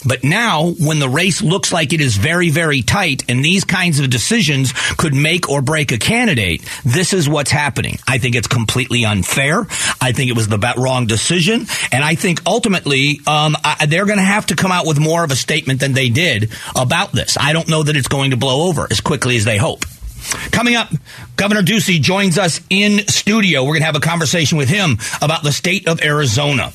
But 0.07 0.23
now, 0.23 0.71
when 0.79 0.99
the 0.99 1.09
race 1.09 1.41
looks 1.41 1.73
like 1.73 1.91
it 1.91 1.99
is 1.99 2.15
very, 2.15 2.49
very 2.49 2.81
tight 2.81 3.29
and 3.29 3.43
these 3.43 3.65
kinds 3.65 3.99
of 3.99 4.09
decisions 4.09 4.73
could 4.97 5.13
make 5.13 5.49
or 5.49 5.61
break 5.61 5.91
a 5.91 5.97
candidate, 5.97 6.63
this 6.85 7.11
is 7.11 7.27
what's 7.27 7.51
happening. 7.51 7.97
I 8.07 8.17
think 8.17 8.35
it's 8.35 8.47
completely 8.47 9.03
unfair. 9.03 9.67
I 9.99 10.13
think 10.13 10.29
it 10.29 10.37
was 10.37 10.47
the 10.47 10.57
wrong 10.77 11.07
decision. 11.07 11.65
And 11.91 12.05
I 12.05 12.15
think 12.15 12.41
ultimately, 12.45 13.19
um, 13.27 13.57
I, 13.63 13.85
they're 13.85 14.05
going 14.05 14.19
to 14.19 14.23
have 14.23 14.45
to 14.47 14.55
come 14.55 14.71
out 14.71 14.87
with 14.87 14.97
more 14.97 15.25
of 15.25 15.31
a 15.31 15.35
statement 15.35 15.81
than 15.81 15.91
they 15.91 16.07
did 16.07 16.51
about 16.73 17.11
this. 17.11 17.37
I 17.37 17.51
don't 17.51 17.67
know 17.67 17.83
that 17.83 17.97
it's 17.97 18.07
going 18.07 18.31
to 18.31 18.37
blow 18.37 18.69
over 18.69 18.87
as 18.89 19.01
quickly 19.01 19.35
as 19.35 19.43
they 19.43 19.57
hope. 19.57 19.83
Coming 20.51 20.75
up, 20.75 20.89
Governor 21.35 21.61
Ducey 21.61 22.01
joins 22.01 22.37
us 22.37 22.61
in 22.69 23.07
studio. 23.07 23.63
We're 23.63 23.73
going 23.73 23.81
to 23.81 23.87
have 23.87 23.95
a 23.95 23.99
conversation 23.99 24.57
with 24.57 24.69
him 24.69 24.97
about 25.21 25.43
the 25.43 25.51
state 25.51 25.87
of 25.87 26.01
Arizona. 26.01 26.71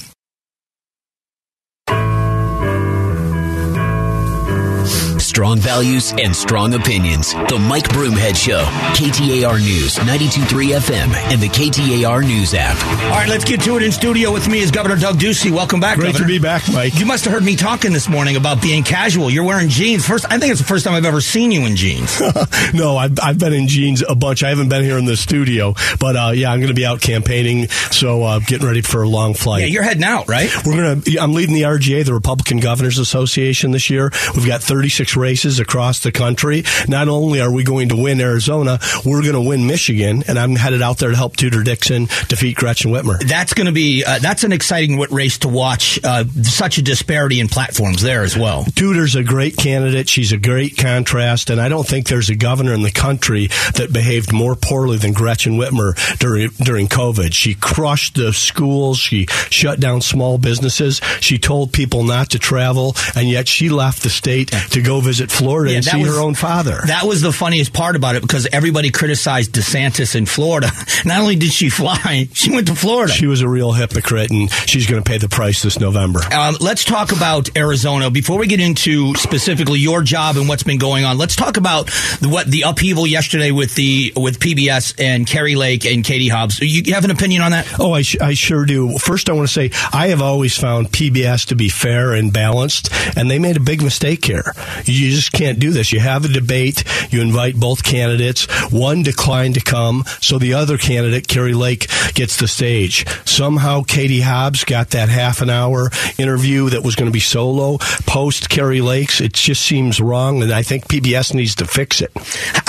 Strong 5.33 5.59
values 5.59 6.13
and 6.19 6.37
strong 6.37 6.75
opinions. 6.75 7.33
The 7.33 7.59
Mike 7.59 7.89
Broomhead 7.89 8.37
Show, 8.37 8.65
KTAR 8.93 9.63
News, 9.63 9.97
92.3 9.97 10.77
FM, 10.77 11.15
and 11.33 11.41
the 11.41 11.49
KTAR 11.49 12.23
News 12.23 12.53
app. 12.53 12.77
All 13.05 13.13
right, 13.13 13.31
let's 13.31 13.47
get 13.47 13.63
to 13.63 13.79
it 13.79 13.83
in 13.83 13.93
studio 13.93 14.31
with 14.31 14.47
me 14.47 14.59
is 14.59 14.71
Governor 14.71 14.97
Doug 14.97 15.17
Ducey. 15.17 15.51
Welcome 15.51 15.81
back, 15.81 15.97
Great 15.97 16.13
Governor. 16.13 16.27
to 16.27 16.33
be 16.35 16.39
back, 16.39 16.65
Mike. 16.71 17.01
You 17.01 17.07
must 17.07 17.25
have 17.25 17.33
heard 17.33 17.45
me 17.45 17.57
talking 17.57 17.95
this 17.95 18.11
morning 18.11 18.37
about 18.37 18.61
being 18.61 18.85
casual. 18.85 19.31
You're 19.31 19.45
wearing 19.45 19.71
jeans. 19.71 20.07
First, 20.07 20.31
I 20.31 20.37
think 20.37 20.53
it's 20.53 20.61
the 20.61 20.67
first 20.67 20.85
time 20.85 20.93
I've 20.93 21.07
ever 21.07 21.23
seen 21.23 21.51
you 21.51 21.65
in 21.65 21.77
jeans. 21.77 22.21
no, 22.75 22.99
I've, 22.99 23.19
I've 23.19 23.39
been 23.39 23.55
in 23.55 23.69
jeans 23.69 24.05
a 24.07 24.15
bunch. 24.15 24.43
I 24.43 24.51
haven't 24.51 24.69
been 24.69 24.85
here 24.85 24.99
in 24.99 25.07
the 25.07 25.17
studio, 25.17 25.73
but 25.99 26.15
uh, 26.15 26.33
yeah, 26.35 26.53
I'm 26.53 26.61
going 26.61 26.69
to 26.69 26.75
be 26.75 26.85
out 26.85 27.01
campaigning, 27.01 27.69
so 27.91 28.23
uh, 28.23 28.39
getting 28.41 28.67
ready 28.67 28.83
for 28.83 29.03
a 29.03 29.09
long 29.09 29.33
flight. 29.33 29.63
Yeah, 29.63 29.69
you're 29.69 29.83
heading 29.83 30.05
out, 30.05 30.29
right? 30.29 30.51
We're 30.67 30.77
going 30.77 31.01
to. 31.01 31.19
I'm 31.19 31.33
leading 31.33 31.55
the 31.55 31.63
RGA, 31.63 32.05
the 32.05 32.13
Republican 32.13 32.59
Governors 32.59 32.99
Association, 32.99 33.71
this 33.71 33.89
year. 33.89 34.13
We've 34.35 34.47
got 34.47 34.63
36 34.63 35.17
races 35.23 35.61
across 35.61 36.01
the 36.01 36.11
country. 36.11 36.65
Not 36.89 37.09
only 37.09 37.41
are 37.41 37.53
we 37.53 37.63
going 37.63 37.91
to 37.91 37.97
win 37.97 38.21
Arizona, 38.21 38.81
we're 39.05 39.23
going 39.23 39.35
to 39.35 39.41
win 39.41 39.67
Michigan, 39.69 40.25
and 40.27 40.37
I'm 40.39 40.57
headed 40.57 40.83
out 40.83 40.99
there 40.99 41.11
to 41.11 41.17
help 41.17 41.37
Tudor 41.37 41.63
Dixon 41.63 42.07
defeat 42.29 42.57
Gretchen 42.57 42.91
Whitmer. 42.91 43.21
That's 43.27 43.55
going 43.55 43.67
to 43.67 43.73
be 43.73 44.05
uh, 44.05 44.19
that's 44.19 44.43
an 44.43 44.53
exciting 44.53 44.99
race 44.99 45.39
to 45.39 45.49
watch. 45.49 46.01
Uh, 46.03 46.25
such 46.43 46.79
a 46.79 46.83
disparity 46.83 47.39
in 47.39 47.47
platforms 47.49 48.03
there 48.03 48.23
as 48.25 48.37
well. 48.37 48.65
Tudor's 48.75 49.15
a 49.15 49.23
great 49.23 49.57
candidate. 49.57 50.09
She's 50.09 50.33
a 50.33 50.39
great 50.39 50.77
contrast, 50.77 51.51
and 51.51 51.61
I 51.61 51.69
don't 51.69 51.87
think 51.87 52.09
there's 52.09 52.31
a 52.31 52.35
governor 52.35 52.75
in 52.75 52.83
the 52.83 52.91
country 52.91 53.47
that 53.77 53.91
behaved 53.93 54.33
more 54.33 54.57
poorly 54.57 54.99
than 54.99 55.13
Gretchen 55.13 55.53
Whitmer 55.53 55.95
during 56.19 56.49
during 56.65 56.89
COVID. 56.89 57.33
She 57.33 57.55
crushed 57.55 58.17
the 58.17 58.33
schools. 58.33 58.99
She 58.99 59.27
shut 59.51 59.79
down 59.79 60.01
small 60.01 60.37
businesses. 60.39 61.01
She 61.21 61.39
told 61.39 61.73
people 61.73 62.03
not 62.03 62.31
to 62.31 62.39
travel, 62.41 62.97
and 63.15 63.29
yet 63.29 63.47
she 63.47 63.69
left 63.69 64.03
the 64.03 64.11
state 64.11 64.49
to 64.71 64.83
go 64.83 65.01
visit 65.01 65.12
Florida 65.21 65.71
yeah, 65.71 65.77
and 65.77 65.85
see 65.85 66.03
was, 66.03 66.15
her 66.15 66.21
own 66.21 66.35
father. 66.35 66.81
That 66.87 67.05
was 67.05 67.21
the 67.21 67.33
funniest 67.33 67.73
part 67.73 67.97
about 67.97 68.17
it 68.17 68.23
because 68.23 68.47
everybody 68.53 68.91
criticized 68.91 69.53
DeSantis 69.53 70.15
in 70.15 70.27
Florida. 70.27 70.71
Not 71.05 71.21
only 71.21 71.37
did 71.37 71.53
she 71.53 71.69
fly, 71.69 72.29
she 72.33 72.51
went 72.51 72.69
to 72.69 72.75
Florida. 72.75 73.13
She 73.13 73.27
was 73.27 73.41
a 73.41 73.49
real 73.49 73.73
hypocrite, 73.73 74.31
and 74.31 74.51
she's 74.67 74.87
going 74.87 75.03
to 75.03 75.09
pay 75.09 75.19
the 75.19 75.29
price 75.29 75.63
this 75.63 75.79
November. 75.79 76.21
Um, 76.33 76.57
let's 76.61 76.85
talk 76.85 77.13
about 77.13 77.57
Arizona 77.57 78.11
before 78.11 78.39
we 78.39 78.47
get 78.47 78.61
into 78.61 79.15
specifically 79.15 79.81
your 79.81 80.03
job 80.03 80.37
and 80.37 80.49
what's 80.49 80.63
been 80.63 80.79
going 80.79 81.05
on. 81.05 81.19
Let's 81.19 81.37
talk 81.37 81.57
about 81.57 81.87
the, 82.21 82.29
what 82.29 82.47
the 82.47 82.63
upheaval 82.63 83.07
yesterday 83.07 83.51
with 83.51 83.75
the 83.75 84.13
with 84.17 84.39
PBS 84.39 85.01
and 85.01 85.27
Kari 85.27 85.55
Lake 85.55 85.85
and 85.87 86.05
Katie 86.05 86.29
Hobbs. 86.29 86.61
You 86.61 86.95
have 86.95 87.05
an 87.05 87.11
opinion 87.11 87.43
on 87.43 87.53
that? 87.53 87.69
Oh, 87.79 87.93
I, 87.93 88.03
sh- 88.03 88.21
I 88.21 88.35
sure 88.35 88.65
do. 88.65 88.99
First, 88.99 89.29
I 89.29 89.33
want 89.33 89.49
to 89.49 89.53
say 89.53 89.71
I 89.93 90.09
have 90.09 90.23
always 90.23 90.57
found 90.57 90.89
PBS 90.89 91.47
to 91.49 91.57
be 91.57 91.69
fair 91.69 92.13
and 92.13 92.33
balanced, 92.33 92.91
and 93.17 93.31
they 93.31 93.39
made 93.39 93.57
a 93.57 93.61
big 93.61 93.83
mistake 93.83 94.25
here. 94.25 94.53
You 94.85 95.02
just 95.11 95.33
can't 95.33 95.59
do 95.59 95.71
this. 95.71 95.93
You 95.93 96.01
have 96.01 96.25
a 96.25 96.29
debate, 96.29 96.85
you 97.11 97.21
invite 97.21 97.57
both 97.57 97.83
candidates. 97.83 98.47
One 98.73 99.03
declined 99.03 99.55
to 99.55 99.61
come, 99.61 100.05
so 100.21 100.39
the 100.39 100.55
other 100.55 100.79
candidate, 100.79 101.29
Kari 101.29 101.55
Lake, 101.55 101.89
gets 102.15 102.37
the 102.37 102.49
stage. 102.49 103.07
Somehow, 103.27 103.83
Katie 103.83 104.21
Hobbs 104.21 104.65
got 104.65 104.91
that 104.91 105.09
half 105.09 105.41
an 105.41 105.51
hour 105.51 105.91
interview 106.19 106.71
that 106.71 106.83
was 106.83 106.97
going 106.97 107.11
to 107.11 107.13
be 107.13 107.21
solo 107.21 107.79
post 108.07 108.49
Kari 108.49 108.81
Lake's. 108.81 109.21
It 109.21 109.33
just 109.33 109.63
seems 109.63 110.01
wrong, 110.01 110.43
and 110.43 110.53
I 110.53 110.63
think 110.63 110.89
PBS 110.89 111.35
needs 111.35 111.55
to 111.57 111.67
fix 111.67 112.01
it. 112.01 112.13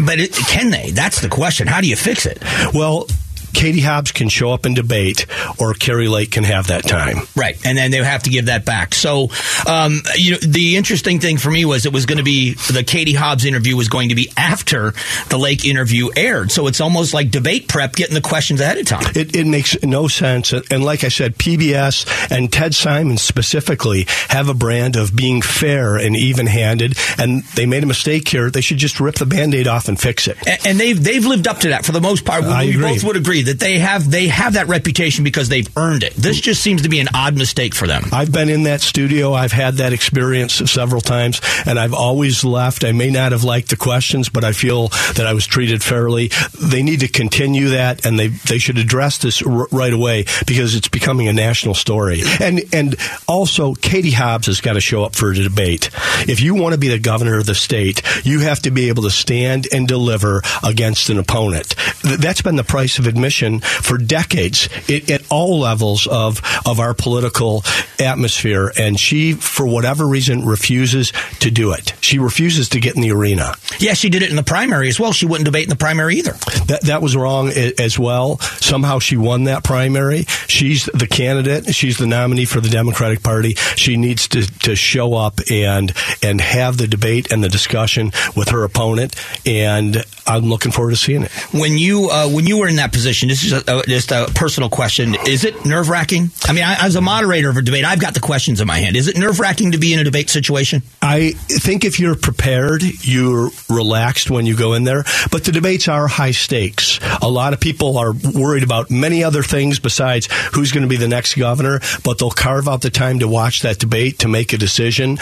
But 0.05 0.19
it, 0.19 0.33
can 0.33 0.69
they? 0.69 0.91
That's 0.91 1.21
the 1.21 1.29
question. 1.29 1.67
How 1.67 1.81
do 1.81 1.87
you 1.87 1.95
fix 1.95 2.25
it? 2.25 2.41
Well, 2.73 3.07
Katie 3.53 3.81
Hobbs 3.81 4.11
can 4.11 4.29
show 4.29 4.51
up 4.51 4.65
and 4.65 4.75
debate, 4.75 5.25
or 5.59 5.73
Kari 5.73 6.07
Lake 6.07 6.31
can 6.31 6.43
have 6.43 6.67
that 6.67 6.83
time. 6.85 7.17
Right, 7.35 7.57
and 7.65 7.77
then 7.77 7.91
they 7.91 7.97
have 7.97 8.23
to 8.23 8.29
give 8.29 8.45
that 8.47 8.65
back. 8.65 8.93
So, 8.93 9.29
um, 9.67 10.01
you 10.15 10.31
know, 10.31 10.37
the 10.37 10.75
interesting 10.75 11.19
thing 11.19 11.37
for 11.37 11.51
me 11.51 11.65
was 11.65 11.85
it 11.85 11.93
was 11.93 12.05
going 12.05 12.17
to 12.17 12.23
be 12.23 12.53
the 12.71 12.83
Katie 12.83 13.13
Hobbs 13.13 13.45
interview 13.45 13.75
was 13.75 13.89
going 13.89 14.09
to 14.09 14.15
be 14.15 14.31
after 14.37 14.93
the 15.29 15.37
Lake 15.37 15.65
interview 15.65 16.09
aired. 16.15 16.51
So 16.51 16.67
it's 16.67 16.81
almost 16.81 17.13
like 17.13 17.31
debate 17.31 17.67
prep, 17.67 17.93
getting 17.95 18.15
the 18.15 18.21
questions 18.21 18.61
ahead 18.61 18.77
of 18.77 18.85
time. 18.85 19.11
It, 19.15 19.35
it 19.35 19.47
makes 19.47 19.81
no 19.83 20.07
sense. 20.07 20.53
And 20.53 20.83
like 20.83 21.03
I 21.03 21.09
said, 21.09 21.35
PBS 21.35 22.31
and 22.35 22.51
Ted 22.51 22.75
Simons 22.75 23.21
specifically 23.21 24.05
have 24.29 24.49
a 24.49 24.53
brand 24.53 24.95
of 24.95 25.15
being 25.15 25.41
fair 25.41 25.97
and 25.97 26.15
even-handed, 26.15 26.97
and 27.17 27.43
they 27.55 27.65
made 27.65 27.83
a 27.83 27.87
mistake 27.87 28.27
here. 28.27 28.49
They 28.49 28.61
should 28.61 28.77
just 28.77 28.99
rip 28.99 29.15
the 29.15 29.25
band-aid 29.25 29.67
off 29.67 29.87
and 29.87 29.99
fix 29.99 30.27
it. 30.27 30.37
And, 30.47 30.67
and 30.67 30.79
they've 30.79 31.01
they've 31.01 31.25
lived 31.25 31.47
up 31.47 31.59
to 31.59 31.69
that 31.69 31.85
for 31.85 31.91
the 31.91 32.01
most 32.01 32.25
part. 32.25 32.43
I 32.43 32.65
we 32.65 32.71
agree. 32.71 32.81
both 32.81 33.03
would 33.03 33.17
agree 33.17 33.42
that 33.43 33.59
they 33.59 33.79
have 33.79 34.09
they 34.09 34.27
have 34.27 34.53
that 34.53 34.67
reputation 34.67 35.23
because 35.23 35.49
they've 35.49 35.69
earned 35.77 36.03
it. 36.03 36.13
This 36.15 36.39
just 36.39 36.61
seems 36.61 36.81
to 36.83 36.89
be 36.89 36.99
an 36.99 37.09
odd 37.13 37.37
mistake 37.37 37.75
for 37.75 37.87
them. 37.87 38.03
I've 38.11 38.31
been 38.31 38.49
in 38.49 38.63
that 38.63 38.81
studio. 38.81 39.33
I've 39.33 39.51
had 39.51 39.75
that 39.75 39.93
experience 39.93 40.55
several 40.71 41.01
times, 41.01 41.41
and 41.65 41.79
I've 41.79 41.93
always 41.93 42.43
left. 42.43 42.83
I 42.83 42.91
may 42.91 43.09
not 43.09 43.31
have 43.31 43.43
liked 43.43 43.69
the 43.69 43.77
questions, 43.77 44.29
but 44.29 44.43
I 44.43 44.51
feel 44.53 44.87
that 45.15 45.25
I 45.27 45.33
was 45.33 45.45
treated 45.45 45.83
fairly. 45.83 46.29
They 46.59 46.83
need 46.83 47.01
to 47.01 47.07
continue 47.07 47.69
that, 47.69 48.05
and 48.05 48.17
they 48.17 48.27
they 48.27 48.57
should 48.57 48.77
address 48.77 49.17
this 49.17 49.41
r- 49.43 49.67
right 49.71 49.93
away 49.93 50.25
because 50.47 50.75
it's 50.75 50.87
becoming 50.87 51.27
a 51.27 51.33
national 51.33 51.75
story. 51.75 52.21
And 52.39 52.61
and 52.73 52.95
also, 53.27 53.73
Katie 53.73 54.11
Hobbs 54.11 54.47
has 54.47 54.61
got 54.61 54.73
to 54.73 54.81
show 54.81 55.03
up 55.03 55.15
for 55.15 55.31
a 55.31 55.35
debate. 55.35 55.89
If 56.27 56.41
you 56.41 56.55
want 56.55 56.73
to 56.73 56.79
be 56.79 56.89
the 56.89 56.99
governor 56.99 57.37
of 57.37 57.45
the 57.45 57.55
state, 57.55 58.01
you 58.23 58.39
have 58.39 58.61
to 58.61 58.71
be 58.71 58.89
able 58.89 59.03
to 59.03 59.11
stand 59.11 59.67
and 59.71 59.87
deliver 59.87 60.41
against 60.63 61.09
an 61.09 61.17
opponent. 61.17 61.75
That's 62.03 62.41
been 62.41 62.55
the 62.55 62.63
price 62.63 62.99
of 62.99 63.07
admission 63.07 63.32
for 63.61 63.97
decades 63.97 64.69
it, 64.87 65.09
at 65.09 65.21
all 65.29 65.59
levels 65.59 66.07
of 66.07 66.41
of 66.65 66.79
our 66.79 66.93
political 66.93 67.63
atmosphere, 67.99 68.71
and 68.77 68.99
she, 68.99 69.33
for 69.33 69.65
whatever 69.65 70.05
reason, 70.05 70.45
refuses 70.45 71.11
to 71.39 71.51
do 71.51 71.71
it. 71.73 71.93
She 72.01 72.19
refuses 72.19 72.69
to 72.69 72.79
get 72.79 72.95
in 72.95 73.01
the 73.01 73.11
arena. 73.11 73.55
Yeah, 73.79 73.93
she 73.93 74.09
did 74.09 74.21
it 74.21 74.29
in 74.29 74.35
the 74.35 74.43
primary 74.43 74.89
as 74.89 74.99
well. 74.99 75.11
She 75.11 75.25
wouldn't 75.25 75.45
debate 75.45 75.63
in 75.63 75.69
the 75.69 75.75
primary 75.75 76.15
either. 76.17 76.33
That 76.67 76.81
that 76.83 77.01
was 77.01 77.15
wrong 77.15 77.49
as 77.49 77.97
well. 77.97 78.39
Somehow 78.39 78.99
she 78.99 79.17
won 79.17 79.45
that 79.45 79.63
primary. 79.63 80.23
She's 80.47 80.85
the 80.93 81.07
candidate. 81.07 81.73
She's 81.73 81.97
the 81.97 82.07
nominee 82.07 82.45
for 82.45 82.61
the 82.61 82.69
Democratic 82.69 83.23
Party. 83.23 83.53
She 83.75 83.97
needs 83.97 84.27
to, 84.29 84.47
to 84.59 84.75
show 84.75 85.15
up 85.15 85.39
and 85.49 85.93
and 86.21 86.39
have 86.41 86.77
the 86.77 86.87
debate 86.87 87.31
and 87.31 87.43
the 87.43 87.49
discussion 87.49 88.11
with 88.35 88.49
her 88.49 88.63
opponent. 88.63 89.15
And 89.45 90.03
I'm 90.25 90.45
looking 90.45 90.71
forward 90.71 90.91
to 90.91 90.97
seeing 90.97 91.23
it. 91.23 91.31
When 91.51 91.77
you 91.77 92.09
uh, 92.09 92.29
when 92.29 92.45
you 92.45 92.59
were 92.59 92.67
in 92.67 92.77
that 92.77 92.91
position, 92.91 93.22
this 93.29 93.43
is 93.43 93.53
a, 93.53 93.83
just 93.87 94.11
a 94.11 94.29
personal 94.35 94.69
question. 94.69 95.15
Is 95.27 95.45
it 95.45 95.65
nerve 95.65 95.89
wracking? 95.89 96.29
I 96.45 96.53
mean, 96.53 96.63
I, 96.63 96.85
as 96.85 96.95
a 96.95 97.01
moderator 97.01 97.49
of 97.49 97.57
a 97.57 97.61
debate, 97.61 97.85
I've 97.85 97.99
got 97.99 98.13
the 98.13 98.19
questions 98.19 98.61
in 98.61 98.67
my 98.67 98.77
hand. 98.77 98.95
Is 98.95 99.07
it 99.07 99.17
nerve 99.17 99.39
wracking 99.39 99.71
to 99.71 99.77
be 99.77 99.93
in 99.93 99.99
a 99.99 100.03
debate 100.03 100.29
situation? 100.29 100.83
I 101.01 101.31
think 101.31 101.85
if 101.85 101.99
you're 101.99 102.15
prepared, 102.15 102.81
you're 103.01 103.49
relaxed 103.69 104.29
when 104.29 104.45
you 104.45 104.55
go 104.55 104.73
in 104.73 104.83
there. 104.83 105.03
But 105.31 105.45
the 105.45 105.51
debates 105.51 105.87
are 105.87 106.07
high 106.07 106.31
stakes. 106.31 106.99
A 107.21 107.29
lot 107.29 107.53
of 107.53 107.59
people 107.59 107.97
are 107.97 108.13
worried 108.33 108.63
about 108.63 108.91
many 108.91 109.23
other 109.23 109.43
things 109.43 109.79
besides 109.79 110.27
who's 110.53 110.71
going 110.71 110.83
to 110.83 110.89
be 110.89 110.97
the 110.97 111.07
next 111.07 111.35
governor, 111.35 111.79
but 112.03 112.19
they'll 112.19 112.31
carve 112.31 112.67
out 112.67 112.81
the 112.81 112.89
time 112.89 113.19
to 113.19 113.27
watch 113.27 113.61
that 113.61 113.79
debate 113.79 114.19
to 114.19 114.27
make 114.27 114.53
a 114.53 114.57
decision. 114.57 115.17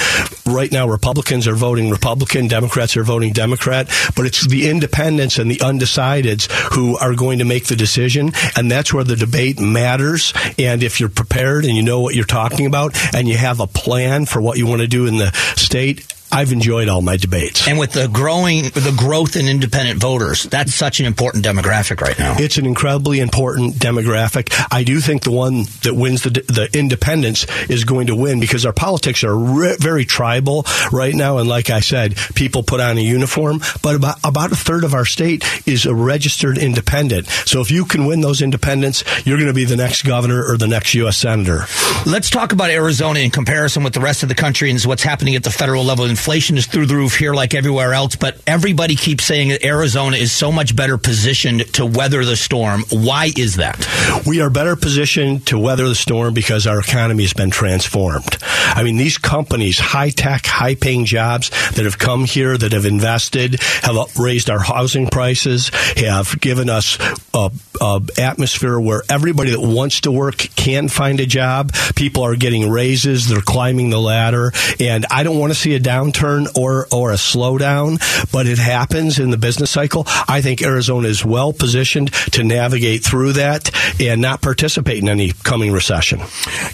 Right 0.46 0.72
now, 0.72 0.88
Republicans 0.88 1.48
are 1.48 1.55
voting 1.55 1.89
Republican, 1.89 2.48
Democrats 2.48 2.96
are 2.98 3.03
voting 3.03 3.34
Democrat, 3.34 3.89
but 4.15 4.25
it's 4.25 4.46
the 4.48 4.70
independents 4.70 5.38
and 5.38 5.50
the 5.50 5.58
undecideds 5.58 6.51
who 6.74 6.98
are 6.98 7.13
going 7.13 7.39
to 7.39 7.46
make 7.46 7.65
the 7.65 7.75
decision 7.81 8.31
and 8.55 8.69
that's 8.69 8.93
where 8.93 9.03
the 9.03 9.15
debate 9.15 9.59
matters. 9.59 10.33
And 10.59 10.83
if 10.83 11.00
you're 11.00 11.09
prepared 11.09 11.65
and 11.65 11.75
you 11.75 11.81
know 11.81 12.00
what 12.00 12.13
you're 12.13 12.25
talking 12.25 12.67
about 12.67 12.95
and 13.15 13.27
you 13.27 13.35
have 13.38 13.59
a 13.59 13.67
plan 13.67 14.27
for 14.27 14.39
what 14.39 14.59
you 14.59 14.67
want 14.67 14.81
to 14.81 14.88
do 14.88 15.07
in 15.07 15.17
the 15.17 15.31
state, 15.57 16.05
I've 16.31 16.51
enjoyed 16.51 16.88
all 16.88 17.01
my 17.01 17.17
debates. 17.17 17.67
And 17.67 17.77
with 17.77 17.91
the 17.91 18.07
growing, 18.07 18.63
the 18.63 18.95
growth 18.97 19.35
in 19.35 19.47
independent 19.47 20.00
voters, 20.00 20.43
that's 20.43 20.73
such 20.73 21.00
an 21.00 21.05
important 21.05 21.45
demographic 21.45 22.01
right 22.01 22.17
now. 22.17 22.35
It's 22.38 22.57
an 22.57 22.65
incredibly 22.65 23.19
important 23.19 23.75
demographic. 23.75 24.53
I 24.71 24.83
do 24.83 25.00
think 25.00 25.23
the 25.23 25.31
one 25.31 25.63
that 25.83 25.93
wins 25.93 26.23
the, 26.23 26.29
the 26.29 26.69
independence 26.73 27.45
is 27.69 27.83
going 27.83 28.07
to 28.07 28.15
win 28.15 28.39
because 28.39 28.65
our 28.65 28.73
politics 28.73 29.23
are 29.23 29.35
re- 29.35 29.75
very 29.79 30.05
tribal 30.05 30.65
right 30.91 31.13
now. 31.13 31.38
And 31.38 31.50
like 31.50 31.69
I 31.69 31.81
said, 31.81 32.15
people 32.35 32.63
put 32.63 32.79
on 32.79 32.97
a 32.97 33.01
uniform, 33.01 33.59
but 33.81 33.95
about, 33.95 34.17
about 34.23 34.51
a 34.51 34.55
third 34.55 34.83
of 34.83 34.93
our 34.93 35.05
state 35.05 35.43
is 35.67 35.85
a 35.85 35.93
registered 35.93 36.57
independent. 36.57 37.27
So 37.27 37.61
if 37.61 37.71
you 37.71 37.85
can 37.85 38.05
win 38.05 38.21
those 38.21 38.41
independents, 38.41 39.03
you're 39.25 39.38
going 39.38 39.47
to 39.47 39.53
be 39.53 39.65
the 39.65 39.75
next 39.75 40.03
governor 40.03 40.43
or 40.47 40.57
the 40.57 40.67
next 40.67 40.93
U.S. 40.95 41.17
senator. 41.17 41.65
Let's 42.05 42.29
talk 42.29 42.53
about 42.53 42.69
Arizona 42.69 43.19
in 43.19 43.31
comparison 43.31 43.83
with 43.83 43.93
the 43.93 44.00
rest 44.00 44.23
of 44.23 44.29
the 44.29 44.35
country 44.35 44.69
and 44.69 44.81
what's 44.83 45.03
happening 45.03 45.35
at 45.35 45.43
the 45.43 45.51
federal 45.51 45.83
level 45.83 46.05
in 46.05 46.15
inflation 46.22 46.56
is 46.56 46.68
through 46.68 46.86
the 46.86 46.96
roof 46.96 47.16
here 47.16 47.34
like 47.34 47.56
everywhere 47.56 47.96
else, 47.96 48.16
but 48.16 48.40
everybody 48.46 48.96
keeps 48.96 49.25
saying 49.25 49.50
that 49.50 49.66
Arizona 49.66 50.18
is 50.18 50.32
so 50.32 50.51
much 50.51 50.75
better 50.75 50.96
positioned 50.96 51.62
to 51.74 51.84
weather 51.84 52.24
the 52.24 52.36
storm. 52.36 52.84
Why 52.92 53.32
is 53.36 53.56
that? 53.56 53.88
We 54.28 54.40
are 54.40 54.51
better 54.51 54.75
positioned 54.75 55.48
to 55.48 55.58
weather 55.58 55.88
the 55.88 55.96
storm 55.96 56.36
because 56.36 56.68
our 56.68 56.80
economy 56.80 57.24
has 57.24 57.34
been 57.34 57.50
transformed. 57.50 58.38
I 58.44 58.84
mean, 58.84 58.98
these 58.98 59.18
companies, 59.18 59.80
high 59.80 60.12
tech, 60.12 60.46
high 60.46 60.75
paying 60.75 61.06
jobs 61.06 61.50
that 61.72 61.86
have 61.86 61.98
come 61.98 62.25
here, 62.25 62.56
that 62.56 62.72
have 62.72 62.86
invested, 62.86 63.60
have 63.82 63.98
raised 64.16 64.51
our 64.51 64.60
housing 64.60 65.08
prices, 65.08 65.70
have 65.98 66.40
given 66.40 66.70
us 66.70 67.00
a, 67.34 67.50
a 67.82 68.01
atmosphere 68.20 68.80
where 68.80 69.01
everybody 69.10 69.50
that 69.50 69.60
wants 69.60 70.01
to 70.01 70.12
work 70.12 70.38
can 70.38 70.88
find 70.88 71.20
a 71.20 71.25
job. 71.25 71.74
People 71.96 72.22
are 72.22 72.36
getting 72.36 72.70
raises, 72.70 73.28
they're 73.28 73.42
climbing 73.42 73.90
the 73.90 74.00
ladder, 74.00 74.51
and 74.80 75.08
I 75.10 75.24
don't 75.24 75.40
want 75.40 75.51
to 75.51 75.58
see 75.58 75.74
a 75.74 75.80
down 75.80 76.11
downturn 76.12 76.58
or 76.58 76.88
or 76.91 77.12
a 77.12 77.15
slowdown, 77.15 78.00
but 78.32 78.48
it 78.48 78.58
happens 78.58 79.20
in 79.20 79.32
the 79.32 79.38
business 79.38 79.72
cycle. 79.72 80.03
I 80.27 80.41
think 80.41 80.62
Arizona 80.62 81.08
is 81.08 81.25
well 81.25 81.53
positioned 81.53 82.13
to 82.34 82.44
navigate 82.44 83.03
through 83.03 83.34
that 83.34 83.72
and 84.00 84.22
not 84.22 84.41
participate 84.41 85.01
in 85.01 85.10
any 85.10 85.32
coming 85.32 85.72
recession. 85.72 86.20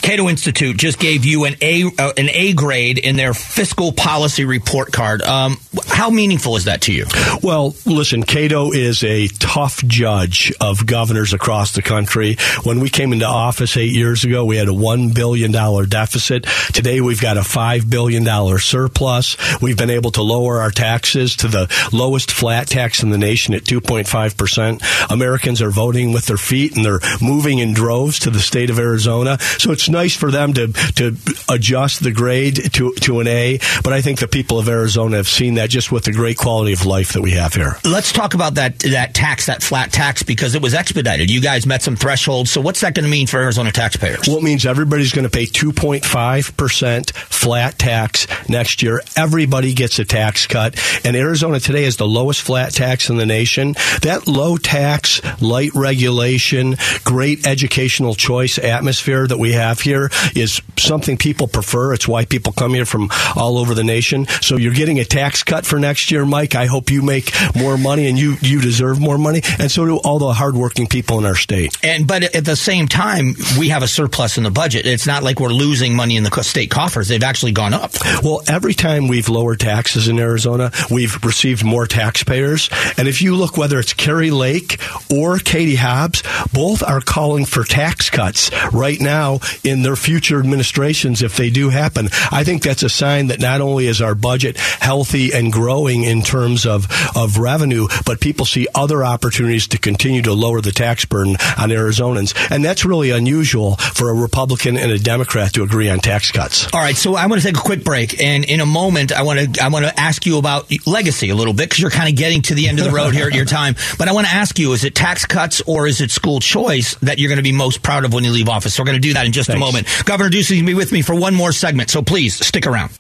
Cato 0.02 0.30
Institute 0.30 0.78
just 0.78 1.00
gave 1.00 1.26
you 1.26 1.46
an 1.46 1.56
A 1.62 1.86
uh, 1.98 2.14
an 2.18 2.30
A 2.30 2.54
grade 2.54 2.98
in 2.98 3.16
their 3.16 3.34
fiscal 3.34 3.92
policy 3.92 4.46
report 4.46 4.92
card. 4.92 5.22
Um, 5.22 5.58
how 5.88 6.10
meaningful 6.10 6.56
is 6.56 6.66
that 6.66 6.82
to 6.82 6.94
you? 6.94 7.06
Well, 7.44 7.76
listen, 7.86 8.24
Cato 8.24 8.72
is 8.72 9.04
a 9.04 9.28
tough 9.28 9.84
judge 9.86 10.54
of 10.60 10.86
governors 10.86 11.34
across 11.34 11.74
the 11.74 11.82
country. 11.82 12.38
When 12.64 12.80
we 12.80 12.90
came 12.90 13.14
into 13.14 13.26
office 13.26 13.78
eight 13.78 13.94
years 13.94 14.24
ago, 14.24 14.46
we 14.46 14.58
had 14.58 14.68
a 14.68 14.74
one 14.74 15.10
billion 15.14 15.52
dollar 15.52 15.86
deficit. 15.86 16.46
Today, 16.74 17.02
we've 17.02 17.22
got 17.22 17.38
a 17.38 17.44
five 17.44 17.90
billion 17.90 18.24
dollar 18.24 18.60
surplus. 18.60 19.27
Us. 19.28 19.62
We've 19.62 19.78
been 19.78 19.90
able 19.90 20.12
to 20.12 20.22
lower 20.22 20.60
our 20.60 20.72
taxes 20.72 21.36
to 21.38 21.48
the 21.48 21.90
lowest 21.92 22.32
flat 22.32 22.68
tax 22.68 23.04
in 23.04 23.10
the 23.10 23.18
nation 23.18 23.54
at 23.54 23.64
2.5%. 23.64 25.12
Americans 25.12 25.62
are 25.62 25.72
voting 25.72 26.12
with 26.12 26.26
their 26.26 26.38
feet 26.38 26.76
and 26.76 26.86
they're 26.86 27.00
moving 27.22 27.60
in 27.60 27.74
droves 27.74 28.20
to 28.20 28.30
the 28.30 28.40
state 28.40 28.70
of 28.70 28.80
Arizona. 28.80 29.38
So 29.58 29.72
it's 29.72 29.90
nice 29.90 30.16
for 30.16 30.32
them 30.32 30.54
to, 30.54 30.72
to 30.96 31.16
adjust 31.50 32.04
the 32.04 32.12
grade 32.12 32.74
to, 32.74 32.94
to 32.94 33.20
an 33.20 33.28
A. 33.28 33.60
But 33.84 33.94
I 33.94 34.02
think 34.02 34.20
the 34.20 34.28
people 34.28 34.60
of 34.60 34.70
Arizona 34.70 35.18
have 35.18 35.28
seen 35.28 35.56
that 35.56 35.70
just 35.70 35.92
with 35.92 36.06
the 36.06 36.14
great 36.14 36.38
quality 36.38 36.74
of 36.74 36.86
life 36.86 37.14
that 37.14 37.22
we 37.22 37.32
have 37.32 37.54
here. 37.54 37.78
Let's 37.84 38.12
talk 38.12 38.34
about 38.34 38.56
that, 38.56 38.80
that 38.80 39.14
tax, 39.14 39.48
that 39.48 39.64
flat 39.64 39.92
tax, 39.92 40.24
because 40.24 40.56
it 40.56 40.62
was 40.62 40.74
expedited. 40.74 41.30
You 41.32 41.42
guys 41.42 41.66
met 41.66 41.82
some 41.82 41.96
thresholds. 41.96 42.52
So 42.52 42.62
what's 42.62 42.82
that 42.82 42.94
going 42.94 43.06
to 43.06 43.12
mean 43.12 43.28
for 43.28 43.40
Arizona 43.40 43.72
taxpayers? 43.72 44.28
Well, 44.28 44.38
it 44.38 44.44
means 44.44 44.66
everybody's 44.66 45.12
going 45.12 45.24
to 45.24 45.30
pay 45.30 45.46
2.5% 45.46 47.12
flat 47.12 47.80
tax 47.80 48.28
next 48.50 48.84
year. 48.84 49.02
Everybody 49.18 49.74
gets 49.74 50.00
a 50.00 50.06
tax 50.06 50.48
cut. 50.48 50.80
And 51.04 51.16
Arizona 51.16 51.60
today 51.60 51.86
is 51.86 51.98
the 51.98 52.08
lowest 52.08 52.42
flat 52.42 52.72
tax 52.74 53.10
in 53.10 53.18
the 53.18 53.26
nation. 53.26 53.74
That 54.04 54.28
low 54.28 54.58
tax, 54.58 55.22
light 55.42 55.72
regulation, 55.74 56.78
great 57.04 57.48
educational 57.48 58.14
choice 58.16 58.58
atmosphere 58.58 59.26
that 59.28 59.38
we 59.38 59.54
have 59.54 59.82
here 59.82 60.10
is 60.36 60.62
something 60.78 61.18
people 61.18 61.48
prefer. 61.48 61.94
It's 61.94 62.08
why 62.08 62.26
people 62.26 62.54
come 62.54 62.74
here 62.74 62.86
from 62.86 63.10
all 63.36 63.58
over 63.58 63.74
the 63.74 63.84
nation. 63.84 64.28
So 64.42 64.58
you're 64.58 64.74
getting 64.74 65.00
a 65.00 65.06
tax 65.06 65.44
cut 65.44 65.66
for 65.66 65.80
next 65.80 66.12
year, 66.12 66.26
Mike. 66.26 66.56
I 66.56 66.68
hope 66.68 66.92
you 66.92 67.02
make 67.02 67.32
more 67.56 67.78
money 67.78 68.08
and 68.08 68.18
you, 68.18 68.36
you 68.42 68.62
deserve 68.62 69.00
more 69.00 69.18
money. 69.18 69.42
And 69.60 69.72
so 69.72 69.86
do 69.86 69.98
all 69.98 70.20
the 70.20 70.34
hardworking 70.34 70.88
people 70.88 71.18
in 71.18 71.26
our 71.26 71.36
state. 71.36 71.78
And 71.84 72.08
but 72.08 72.36
at 72.36 72.46
the 72.46 72.56
same 72.56 72.88
time, 72.88 73.36
we 73.58 73.70
have 73.70 73.84
a 73.84 73.88
surplus 73.88 74.38
in 74.38 74.44
the 74.44 74.52
budget. 74.52 74.86
It's 74.86 75.08
not 75.08 75.24
like 75.24 75.40
we're 75.40 75.50
losing 75.50 75.96
money 75.96 76.18
in 76.18 76.24
the 76.24 76.44
state 76.44 76.70
coffers. 76.70 77.08
They've 77.08 77.24
actually 77.24 77.54
gone 77.54 77.74
up. 77.74 77.94
Well, 78.24 78.42
every 78.48 78.74
time 78.74 79.07
we've 79.08 79.30
lowered 79.30 79.60
taxes 79.60 80.08
in 80.08 80.20
Arizona, 80.20 80.72
we've 80.90 81.24
received 81.24 81.64
more 81.64 81.86
taxpayers. 81.86 82.70
And 82.98 83.08
if 83.08 83.22
you 83.22 83.36
look 83.36 83.58
whether 83.58 83.80
it's 83.80 83.94
Kari 83.94 84.32
Lake 84.32 84.80
or 85.12 85.40
Katie 85.40 85.76
Hobbs, 85.76 86.24
both 86.54 86.84
are 86.84 87.02
calling 87.02 87.46
for 87.46 87.64
tax 87.64 88.10
cuts 88.10 88.52
right 88.74 89.00
now 89.00 89.40
in 89.64 89.82
their 89.82 89.96
future 89.96 90.40
administrations 90.40 91.22
if 91.22 91.38
they 91.38 91.50
do 91.50 91.70
happen. 91.70 92.10
I 92.32 92.44
think 92.44 92.64
that's 92.64 92.84
a 92.84 92.90
sign 92.90 93.28
that 93.28 93.40
not 93.40 93.62
only 93.62 93.88
is 93.88 94.02
our 94.02 94.16
budget 94.16 94.58
healthy 94.58 95.34
and 95.34 95.52
growing 95.52 96.04
in 96.04 96.22
terms 96.22 96.66
of, 96.66 96.88
of 97.16 97.38
revenue, 97.38 97.88
but 98.06 98.20
people 98.20 98.46
see 98.46 98.68
other 98.76 99.04
opportunities 99.04 99.68
to 99.70 99.78
continue 99.78 100.22
to 100.24 100.34
lower 100.34 100.62
the 100.62 100.72
tax 100.72 101.06
burden 101.06 101.38
on 101.58 101.70
Arizonans. 101.70 102.36
And 102.52 102.64
that's 102.64 102.86
really 102.86 103.12
unusual 103.12 103.76
for 103.76 104.10
a 104.10 104.14
Republican 104.14 104.78
and 104.78 104.92
a 104.92 105.00
Democrat 105.00 105.54
to 105.54 105.64
agree 105.64 105.90
on 105.90 106.00
tax 106.00 106.32
cuts. 106.32 106.72
All 106.74 106.80
right, 106.80 106.96
so 106.96 107.16
I 107.16 107.26
want 107.28 107.42
to 107.42 107.48
take 107.48 107.58
a 107.58 107.62
quick 107.62 107.84
break, 107.84 108.22
and 108.22 108.44
in 108.46 108.60
a 108.60 108.66
moment, 108.66 108.97
I 108.98 109.24
want 109.24 109.56
to 109.56 109.64
I 109.64 109.70
want 109.70 109.86
to 109.86 110.00
ask 110.00 110.26
you 110.26 110.38
about 110.38 110.72
legacy 110.86 111.30
a 111.30 111.36
little 111.36 111.54
bit 111.54 111.70
because 111.70 111.80
you're 111.80 111.92
kind 111.92 112.10
of 112.10 112.16
getting 112.16 112.42
to 112.44 112.56
the 112.56 112.68
end 112.68 112.80
of 112.80 112.86
the 112.86 112.92
road 112.92 113.14
here 113.14 113.28
at 113.28 113.34
your 113.34 113.46
time. 113.46 113.76
But 113.98 114.08
I 114.08 114.12
want 114.12 114.28
to 114.28 114.34
ask 114.34 114.60
you: 114.60 114.74
Is 114.74 114.84
it 114.84 114.96
tax 114.96 115.26
cuts 115.26 115.62
or 115.62 115.88
is 115.88 116.02
it 116.02 116.12
school 116.12 116.40
choice 116.40 116.96
that 116.96 117.20
you're 117.20 117.30
going 117.30 117.38
to 117.38 117.44
be 117.44 117.52
most 117.52 117.82
proud 117.82 118.06
of 118.06 118.14
when 118.14 118.24
you 118.24 118.32
leave 118.32 118.50
office? 118.50 118.76
So 118.76 118.84
we're 118.84 118.88
going 118.88 119.02
to 119.02 119.08
do 119.08 119.14
that 119.14 119.26
in 119.26 119.32
just 119.32 119.48
Thanks. 119.48 119.62
a 119.62 119.66
moment. 119.66 119.88
Governor 120.06 120.30
Ducey's 120.30 120.58
going 120.58 120.66
to 120.66 120.68
be 120.68 120.74
with 120.74 120.92
me 120.92 121.02
for 121.02 121.16
one 121.16 121.34
more 121.34 121.52
segment, 121.52 121.90
so 121.90 122.02
please 122.02 122.46
stick 122.46 122.68
around. 122.68 122.92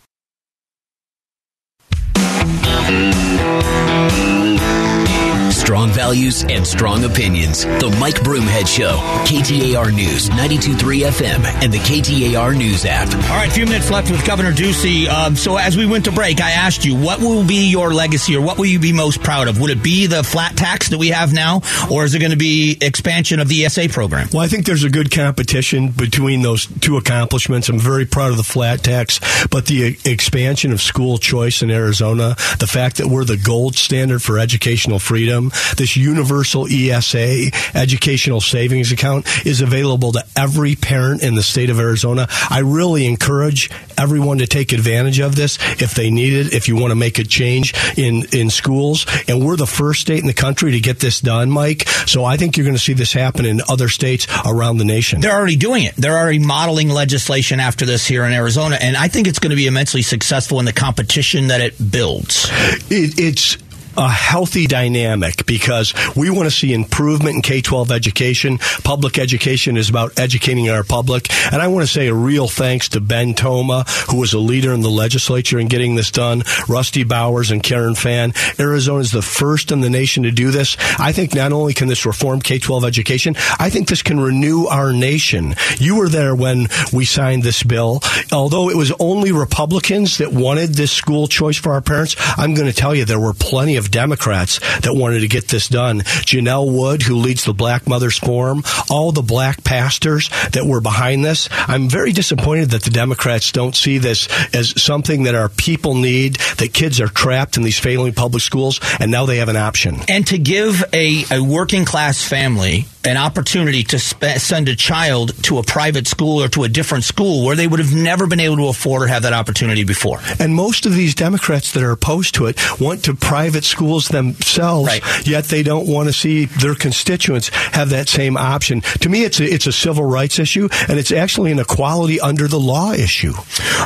Strong 5.67 5.89
values 5.89 6.45
and 6.45 6.65
strong 6.65 7.03
opinions. 7.03 7.65
The 7.65 7.93
Mike 8.00 8.21
Broomhead 8.21 8.74
Show. 8.74 8.95
KTAR 9.25 9.93
News, 9.93 10.29
92.3 10.29 11.01
FM, 11.01 11.43
and 11.62 11.74
the 11.74 11.77
KTAR 11.79 12.57
News 12.57 12.86
app. 12.86 13.13
All 13.29 13.36
right, 13.36 13.50
a 13.50 13.51
few 13.51 13.65
minutes 13.65 13.91
left 13.91 14.09
with 14.09 14.25
Governor 14.25 14.53
Ducey. 14.53 15.09
Um, 15.09 15.36
so 15.36 15.57
as 15.57 15.75
we 15.75 15.86
went 15.86 16.05
to 16.05 16.12
break, 16.13 16.39
I 16.39 16.51
asked 16.51 16.86
you, 16.86 16.95
what 16.95 17.19
will 17.19 17.45
be 17.45 17.69
your 17.69 17.93
legacy 17.93 18.38
or 18.38 18.41
what 18.41 18.57
will 18.57 18.65
you 18.65 18.79
be 18.79 18.93
most 18.93 19.21
proud 19.21 19.50
of? 19.50 19.59
Would 19.59 19.71
it 19.71 19.83
be 19.83 20.07
the 20.07 20.24
flat 20.24 20.55
tax 20.55 20.88
that 20.88 21.00
we 21.00 21.09
have 21.09 21.33
now, 21.33 21.59
or 21.91 22.05
is 22.05 22.15
it 22.15 22.19
going 22.19 22.31
to 22.31 22.38
be 22.38 22.77
expansion 22.79 23.41
of 23.41 23.50
the 23.50 23.65
ESA 23.65 23.89
program? 23.89 24.29
Well, 24.31 24.43
I 24.43 24.47
think 24.47 24.65
there's 24.65 24.86
a 24.86 24.89
good 24.89 25.12
competition 25.12 25.89
between 25.89 26.44
those 26.44 26.68
two 26.79 26.96
accomplishments. 26.96 27.68
I'm 27.68 27.77
very 27.77 28.05
proud 28.05 28.31
of 28.31 28.37
the 28.37 28.44
flat 28.44 28.85
tax, 28.85 29.20
but 29.51 29.65
the 29.65 29.98
expansion 30.05 30.72
of 30.72 30.79
school 30.79 31.18
choice 31.18 31.61
in 31.61 31.72
Arizona, 31.72 32.37
the 32.59 32.68
fact 32.68 32.96
that 33.00 33.07
we're 33.07 33.25
the 33.25 33.35
gold 33.35 33.75
standard 33.75 34.22
for 34.22 34.39
educational 34.39 35.00
freedom, 35.00 35.51
this 35.77 35.96
universal 35.96 36.67
ESA 36.70 37.51
educational 37.74 38.41
savings 38.41 38.91
account 38.91 39.25
is 39.46 39.61
available 39.61 40.11
to 40.13 40.24
every 40.35 40.75
parent 40.75 41.24
in 41.24 41.35
the 41.35 41.43
state 41.43 41.70
of 41.70 41.79
Arizona. 41.79 42.27
I 42.50 42.59
really 42.59 43.05
encourage 43.05 43.70
everyone 43.98 44.37
to 44.39 44.48
take 44.48 44.74
advantage 44.74 45.20
of 45.20 45.35
this 45.35 45.57
if 45.81 45.96
they 45.96 46.09
need 46.09 46.33
it, 46.33 46.53
if 46.53 46.67
you 46.67 46.75
want 46.75 46.91
to 46.91 46.96
make 46.96 47.20
a 47.20 47.24
change 47.24 47.74
in, 47.98 48.25
in 48.31 48.50
schools. 48.50 49.05
And 49.27 49.46
we're 49.46 49.55
the 49.55 49.67
first 49.67 50.01
state 50.01 50.20
in 50.20 50.27
the 50.27 50.33
country 50.33 50.72
to 50.72 50.79
get 50.79 51.00
this 51.00 51.22
done, 51.22 51.50
Mike. 51.50 51.87
So 52.05 52.24
I 52.24 52.37
think 52.37 52.57
you're 52.57 52.65
going 52.65 52.75
to 52.75 52.81
see 52.81 52.93
this 52.93 53.13
happen 53.13 53.46
in 53.46 53.61
other 53.67 53.89
states 53.89 54.27
around 54.46 54.77
the 54.77 54.85
nation. 54.85 55.22
They're 55.22 55.35
already 55.35 55.55
doing 55.55 55.83
it. 55.83 55.96
They're 55.96 56.17
already 56.17 56.39
modeling 56.39 56.89
legislation 56.89 57.59
after 57.59 57.85
this 57.85 58.05
here 58.05 58.24
in 58.24 58.33
Arizona. 58.33 58.77
And 58.79 58.96
I 58.96 59.07
think 59.07 59.27
it's 59.27 59.39
going 59.39 59.51
to 59.51 59.55
be 59.55 59.67
immensely 59.67 60.01
successful 60.01 60.59
in 60.59 60.65
the 60.65 60.74
competition 60.74 61.48
that 61.48 61.61
it 61.61 61.91
builds. 61.91 62.50
It, 62.89 63.20
it's 63.20 63.57
a 63.98 64.07
healthy 64.07 64.68
dynamic 64.68 65.46
because 65.46 65.94
we 66.16 66.29
want 66.29 66.46
to 66.46 66.55
see 66.55 66.74
improvement 66.74 67.36
in 67.36 67.42
K 67.42 67.62
12 67.62 67.92
education. 67.92 68.60
Public 68.83 69.18
education 69.18 69.75
is 69.75 69.90
about 69.90 70.20
educating 70.20 70.70
our 70.70 70.83
public. 70.83 71.27
And 71.51 71.62
I 71.62 71.68
want 71.68 71.86
to 71.86 71.92
say 71.92 72.07
a 72.07 72.14
real 72.14 72.48
thanks 72.48 72.90
to 72.90 73.01
Ben 73.01 73.33
Toma, 73.33 73.86
who 74.10 74.18
was 74.18 74.33
a 74.33 74.40
leader 74.40 74.74
in 74.74 74.81
the 74.81 74.90
legislature 74.90 75.60
in 75.60 75.68
getting 75.68 75.96
this 75.96 76.12
done, 76.12 76.44
Rusty 76.68 77.03
Bowers 77.03 77.51
and 77.51 77.64
Karen 77.64 77.96
Fann. 77.96 78.33
Arizona 78.60 79.00
is 79.00 79.12
the 79.12 79.22
first 79.22 79.72
in 79.72 79.81
the 79.81 79.90
nation 79.90 80.24
to 80.24 80.31
do 80.31 80.51
this. 80.51 80.77
I 81.00 81.12
think 81.12 81.33
not 81.33 81.51
only 81.51 81.74
can 81.74 81.88
this 81.88 82.05
reform 82.05 82.42
K 82.42 82.60
12 82.60 82.86
education, 82.86 83.36
I 83.60 83.70
think 83.70 83.88
this 83.88 84.03
can 84.03 84.20
renew 84.20 84.66
our 84.66 84.94
nation. 84.94 85.55
You 85.79 85.98
were 85.98 86.10
there 86.10 86.36
when 86.36 86.68
we 86.94 87.05
signed 87.05 87.44
this 87.44 87.64
bill. 87.64 88.01
Although 88.31 88.70
it 88.70 88.77
was 88.77 88.92
only 89.00 89.31
Republicans 89.31 90.20
that 90.20 90.31
wanted 90.31 90.75
this 90.75 90.92
school 90.92 91.27
choice 91.27 91.57
for 91.57 91.74
our 91.74 91.81
parents, 91.81 92.16
I'm 92.38 92.53
going 92.53 92.68
to 92.68 92.74
tell 92.74 92.94
you 92.94 93.05
there 93.05 93.20
were 93.20 93.33
plenty 93.33 93.75
of 93.77 93.86
Democrats 93.91 94.59
that 94.79 94.93
wanted 94.93 95.21
to 95.21 95.27
get 95.27 95.47
this 95.47 95.67
done. 95.67 96.01
Janelle 96.01 96.71
Wood, 96.71 97.01
who 97.01 97.15
leads 97.15 97.45
the 97.45 97.53
Black 97.53 97.87
Mothers 97.87 98.17
Forum, 98.17 98.63
all 98.89 99.11
the 99.11 99.21
black 99.21 99.63
pastors 99.63 100.29
that 100.51 100.65
were 100.65 100.81
behind 100.81 101.23
this. 101.23 101.50
I'm 101.51 101.89
very 101.89 102.11
disappointed 102.11 102.71
that 102.71 102.83
the 102.83 102.91
Democrats 102.91 103.51
don't 103.51 103.75
see 103.75 103.97
this 103.97 104.27
as 104.53 104.81
something 104.81 105.23
that 105.23 105.35
our 105.35 105.50
people 105.50 105.95
need, 105.95 106.35
that 106.57 106.73
kids 106.73 107.00
are 107.01 107.07
trapped 107.07 107.57
in 107.57 107.63
these 107.63 107.79
failing 107.79 108.13
public 108.13 108.43
schools, 108.43 108.79
and 109.00 109.11
now 109.11 109.25
they 109.25 109.37
have 109.37 109.50
an 109.50 109.57
option. 109.57 109.97
And 110.09 110.25
to 110.27 110.37
give 110.37 110.83
a, 110.93 111.23
a 111.31 111.39
working 111.41 111.85
class 111.85 112.23
family 112.23 112.85
an 113.03 113.18
opportunity 113.18 113.83
to 113.83 114.00
sp- 114.00 114.38
send 114.38 114.70
a 114.70 114.75
child 114.75 115.31
to 115.44 115.57
a 115.57 115.64
private 115.64 116.07
school 116.07 116.42
or 116.42 116.48
to 116.50 116.64
a 116.64 116.70
different 116.70 117.03
school 117.03 117.46
where 117.46 117.55
they 117.55 117.68
would 117.68 117.79
have 117.79 117.94
never 117.94 118.27
been 118.27 118.40
able 118.40 118.57
to 118.57 118.68
afford 118.68 119.03
or 119.03 119.07
have 119.07 119.24
that 119.24 119.33
opportunity 119.33 119.83
before. 119.83 120.20
And 120.40 120.53
most 120.53 120.86
of 120.86 120.94
these 120.94 121.16
Democrats 121.16 121.74
that 121.74 121.83
are 121.83 121.92
opposed 121.92 122.36
to 122.36 122.48
it 122.48 122.57
want 122.79 123.05
to 123.05 123.14
private 123.14 123.64
schools 123.64 124.07
themselves, 124.07 124.88
right. 124.88 125.27
yet 125.27 125.46
they 125.46 125.64
don't 125.64 125.88
want 125.88 126.07
to 126.07 126.14
see 126.14 126.46
their 126.46 126.75
constituents 126.75 127.50
have 127.50 127.90
that 127.92 128.10
same 128.10 128.38
option. 128.38 128.81
To 128.81 129.10
me, 129.10 129.24
it's 129.24 129.40
a, 129.40 129.46
it's 129.46 129.68
a 129.68 129.72
civil 129.72 130.03
rights 130.03 130.40
issue, 130.40 130.68
and 130.88 131.00
it's 131.00 131.12
actually 131.12 131.51
an 131.51 131.60
equality 131.60 132.20
under 132.20 132.48
the 132.48 132.60
law 132.60 132.92
issue. 132.92 133.33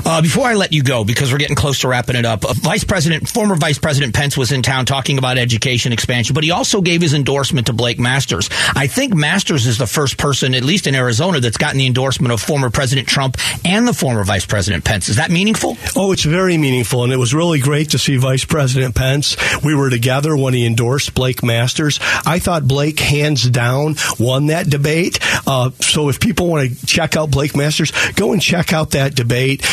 Uh, 0.05 0.21
before 0.21 0.45
I 0.45 0.53
let 0.53 0.73
you 0.73 0.83
go, 0.83 1.03
because 1.03 1.31
we're 1.31 1.37
getting 1.37 1.55
close 1.55 1.79
to 1.79 1.87
wrapping 1.87 2.15
it 2.15 2.25
up, 2.25 2.45
uh, 2.45 2.53
Vice 2.53 2.83
President, 2.83 3.27
former 3.27 3.55
Vice 3.55 3.77
President 3.77 4.15
Pence 4.15 4.37
was 4.37 4.51
in 4.51 4.61
town 4.61 4.85
talking 4.85 5.17
about 5.17 5.37
education 5.37 5.91
expansion, 5.91 6.33
but 6.33 6.43
he 6.43 6.51
also 6.51 6.81
gave 6.81 7.01
his 7.01 7.13
endorsement 7.13 7.67
to 7.67 7.73
Blake 7.73 7.99
Masters. 7.99 8.49
I 8.75 8.87
think 8.87 9.00
think 9.01 9.15
Masters 9.15 9.65
is 9.65 9.79
the 9.79 9.87
first 9.87 10.19
person, 10.19 10.53
at 10.53 10.63
least 10.63 10.85
in 10.85 10.93
Arizona, 10.93 11.39
that's 11.39 11.57
gotten 11.57 11.79
the 11.79 11.87
endorsement 11.87 12.31
of 12.31 12.39
former 12.39 12.69
President 12.69 13.07
Trump 13.07 13.35
and 13.65 13.87
the 13.87 13.93
former 13.93 14.23
Vice 14.23 14.45
President 14.45 14.85
Pence. 14.85 15.09
Is 15.09 15.15
that 15.15 15.31
meaningful? 15.31 15.75
Oh, 15.95 16.11
it's 16.11 16.23
very 16.23 16.55
meaningful, 16.55 17.03
and 17.03 17.11
it 17.11 17.17
was 17.17 17.33
really 17.33 17.59
great 17.59 17.89
to 17.91 17.97
see 17.97 18.17
Vice 18.17 18.45
President 18.45 18.93
Pence. 18.93 19.35
We 19.63 19.73
were 19.73 19.89
together 19.89 20.37
when 20.37 20.53
he 20.53 20.67
endorsed 20.67 21.15
Blake 21.15 21.41
Masters. 21.41 21.99
I 22.27 22.37
thought 22.37 22.67
Blake, 22.67 22.99
hands 22.99 23.49
down, 23.49 23.95
won 24.19 24.47
that 24.47 24.69
debate. 24.69 25.17
Uh, 25.47 25.71
so 25.79 26.09
if 26.09 26.19
people 26.19 26.47
want 26.47 26.69
to 26.69 26.85
check 26.85 27.17
out 27.17 27.31
Blake 27.31 27.55
Masters, 27.55 27.91
go 28.11 28.33
and 28.33 28.41
check 28.41 28.71
out 28.71 28.91
that 28.91 29.15
debate. 29.15 29.65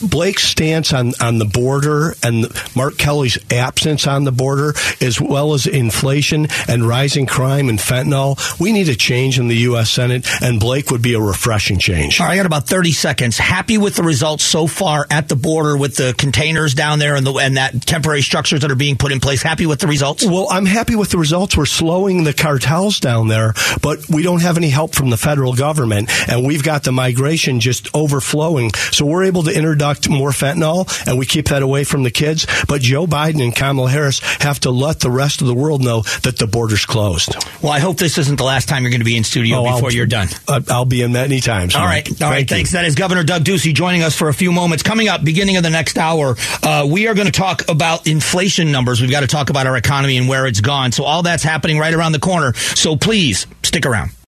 Blake's 0.00 0.44
stance 0.44 0.92
on, 0.92 1.12
on 1.20 1.38
the 1.38 1.44
border 1.44 2.14
and 2.22 2.46
Mark 2.76 2.96
Kelly's 2.96 3.38
absence 3.50 4.06
on 4.06 4.24
the 4.24 4.32
border, 4.32 4.74
as 5.00 5.20
well 5.20 5.54
as 5.54 5.66
inflation 5.66 6.48
and 6.68 6.86
rising 6.86 7.26
crime 7.26 7.68
and 7.68 7.78
fentanyl, 7.78 8.38
we 8.60 8.72
need 8.72 8.88
a 8.88 8.94
change 8.94 9.38
in 9.38 9.48
the 9.48 9.56
U.S. 9.56 9.90
Senate, 9.90 10.26
and 10.42 10.60
Blake 10.60 10.90
would 10.90 11.02
be 11.02 11.14
a 11.14 11.20
refreshing 11.20 11.78
change. 11.78 12.20
All 12.20 12.26
right, 12.26 12.34
I 12.34 12.36
got 12.36 12.46
about 12.46 12.66
30 12.66 12.92
seconds. 12.92 13.38
Happy 13.38 13.78
with 13.78 13.96
the 13.96 14.02
results 14.02 14.44
so 14.44 14.66
far 14.66 15.06
at 15.10 15.28
the 15.28 15.36
border 15.36 15.76
with 15.76 15.96
the 15.96 16.14
containers 16.16 16.74
down 16.74 16.98
there 16.98 17.16
and, 17.16 17.26
the, 17.26 17.32
and 17.34 17.56
that 17.56 17.82
temporary 17.86 18.22
structures 18.22 18.60
that 18.60 18.70
are 18.70 18.76
being 18.76 18.96
put 18.96 19.12
in 19.12 19.20
place. 19.20 19.42
Happy 19.42 19.66
with 19.66 19.80
the 19.80 19.86
results? 19.86 20.24
Well, 20.24 20.48
I'm 20.50 20.66
happy 20.66 20.96
with 20.96 21.10
the 21.10 21.18
results. 21.18 21.56
We're 21.56 21.66
slowing 21.66 22.24
the 22.24 22.32
cartels 22.32 23.00
down 23.00 23.28
there, 23.28 23.54
but 23.82 24.08
we 24.08 24.22
don't 24.22 24.42
have 24.42 24.56
any 24.56 24.70
help 24.70 24.94
from 24.94 25.10
the 25.10 25.16
federal 25.16 25.54
government, 25.54 26.10
and 26.28 26.46
we've 26.46 26.62
got 26.62 26.84
the 26.84 26.92
migration 26.92 27.60
just 27.60 27.94
overflowing. 27.94 28.72
So 28.92 29.04
we're 29.06 29.24
able 29.24 29.42
to 29.44 29.50
introduce 29.56 29.80
more 30.08 30.30
fentanyl 30.30 30.86
and 31.06 31.18
we 31.18 31.26
keep 31.26 31.48
that 31.48 31.62
away 31.62 31.84
from 31.84 32.02
the 32.02 32.10
kids. 32.10 32.46
But 32.68 32.80
Joe 32.80 33.06
Biden 33.06 33.42
and 33.42 33.54
Kamala 33.54 33.90
Harris 33.90 34.20
have 34.42 34.60
to 34.60 34.70
let 34.70 35.00
the 35.00 35.10
rest 35.10 35.40
of 35.40 35.46
the 35.46 35.54
world 35.54 35.82
know 35.82 36.02
that 36.22 36.38
the 36.38 36.46
border's 36.46 36.84
closed. 36.86 37.34
Well, 37.62 37.72
I 37.72 37.78
hope 37.80 37.96
this 37.98 38.18
isn't 38.18 38.36
the 38.36 38.44
last 38.44 38.68
time 38.68 38.82
you're 38.82 38.90
going 38.90 39.00
to 39.00 39.04
be 39.04 39.16
in 39.16 39.24
studio 39.24 39.58
Oh, 39.58 39.64
before 39.64 39.88
I'll- 39.88 39.92
you're 39.92 40.06
done. 40.06 40.28
I'll 40.48 40.84
be 40.84 41.02
in 41.02 41.12
many 41.12 41.40
times. 41.40 41.74
All 41.74 41.84
right. 41.84 42.06
All 42.22 42.28
right. 42.30 42.38
Thank 42.38 42.50
you. 42.50 42.56
Thanks. 42.56 42.72
That 42.72 42.84
is 42.84 42.94
Governor 42.94 43.22
Doug 43.24 43.44
Ducey 43.44 43.74
joining 43.74 44.02
us 44.02 44.16
for 44.16 44.28
a 44.28 44.34
few 44.34 44.52
moments. 44.52 44.82
Coming 44.82 45.08
up, 45.08 45.24
beginning 45.24 45.56
of 45.56 45.62
the 45.62 45.70
next 45.70 45.98
hour, 45.98 46.36
uh, 46.62 46.86
we 46.90 47.08
are 47.08 47.14
going 47.14 47.26
to 47.26 47.32
talk 47.32 47.68
about 47.68 48.06
inflation 48.06 48.70
numbers. 48.72 49.00
We've 49.00 49.10
got 49.10 49.20
to 49.20 49.26
talk 49.26 49.50
about 49.50 49.66
our 49.66 49.76
economy 49.76 50.16
and 50.16 50.28
where 50.28 50.46
it's 50.46 50.60
gone. 50.60 50.92
So 50.92 51.04
all 51.04 51.22
that's 51.22 51.42
happening 51.42 51.78
right 51.78 51.94
around 51.94 52.12
the 52.12 52.18
corner. 52.20 52.54
So 52.54 52.96
please 52.96 53.46
stick 53.62 53.86
around. 53.86 54.10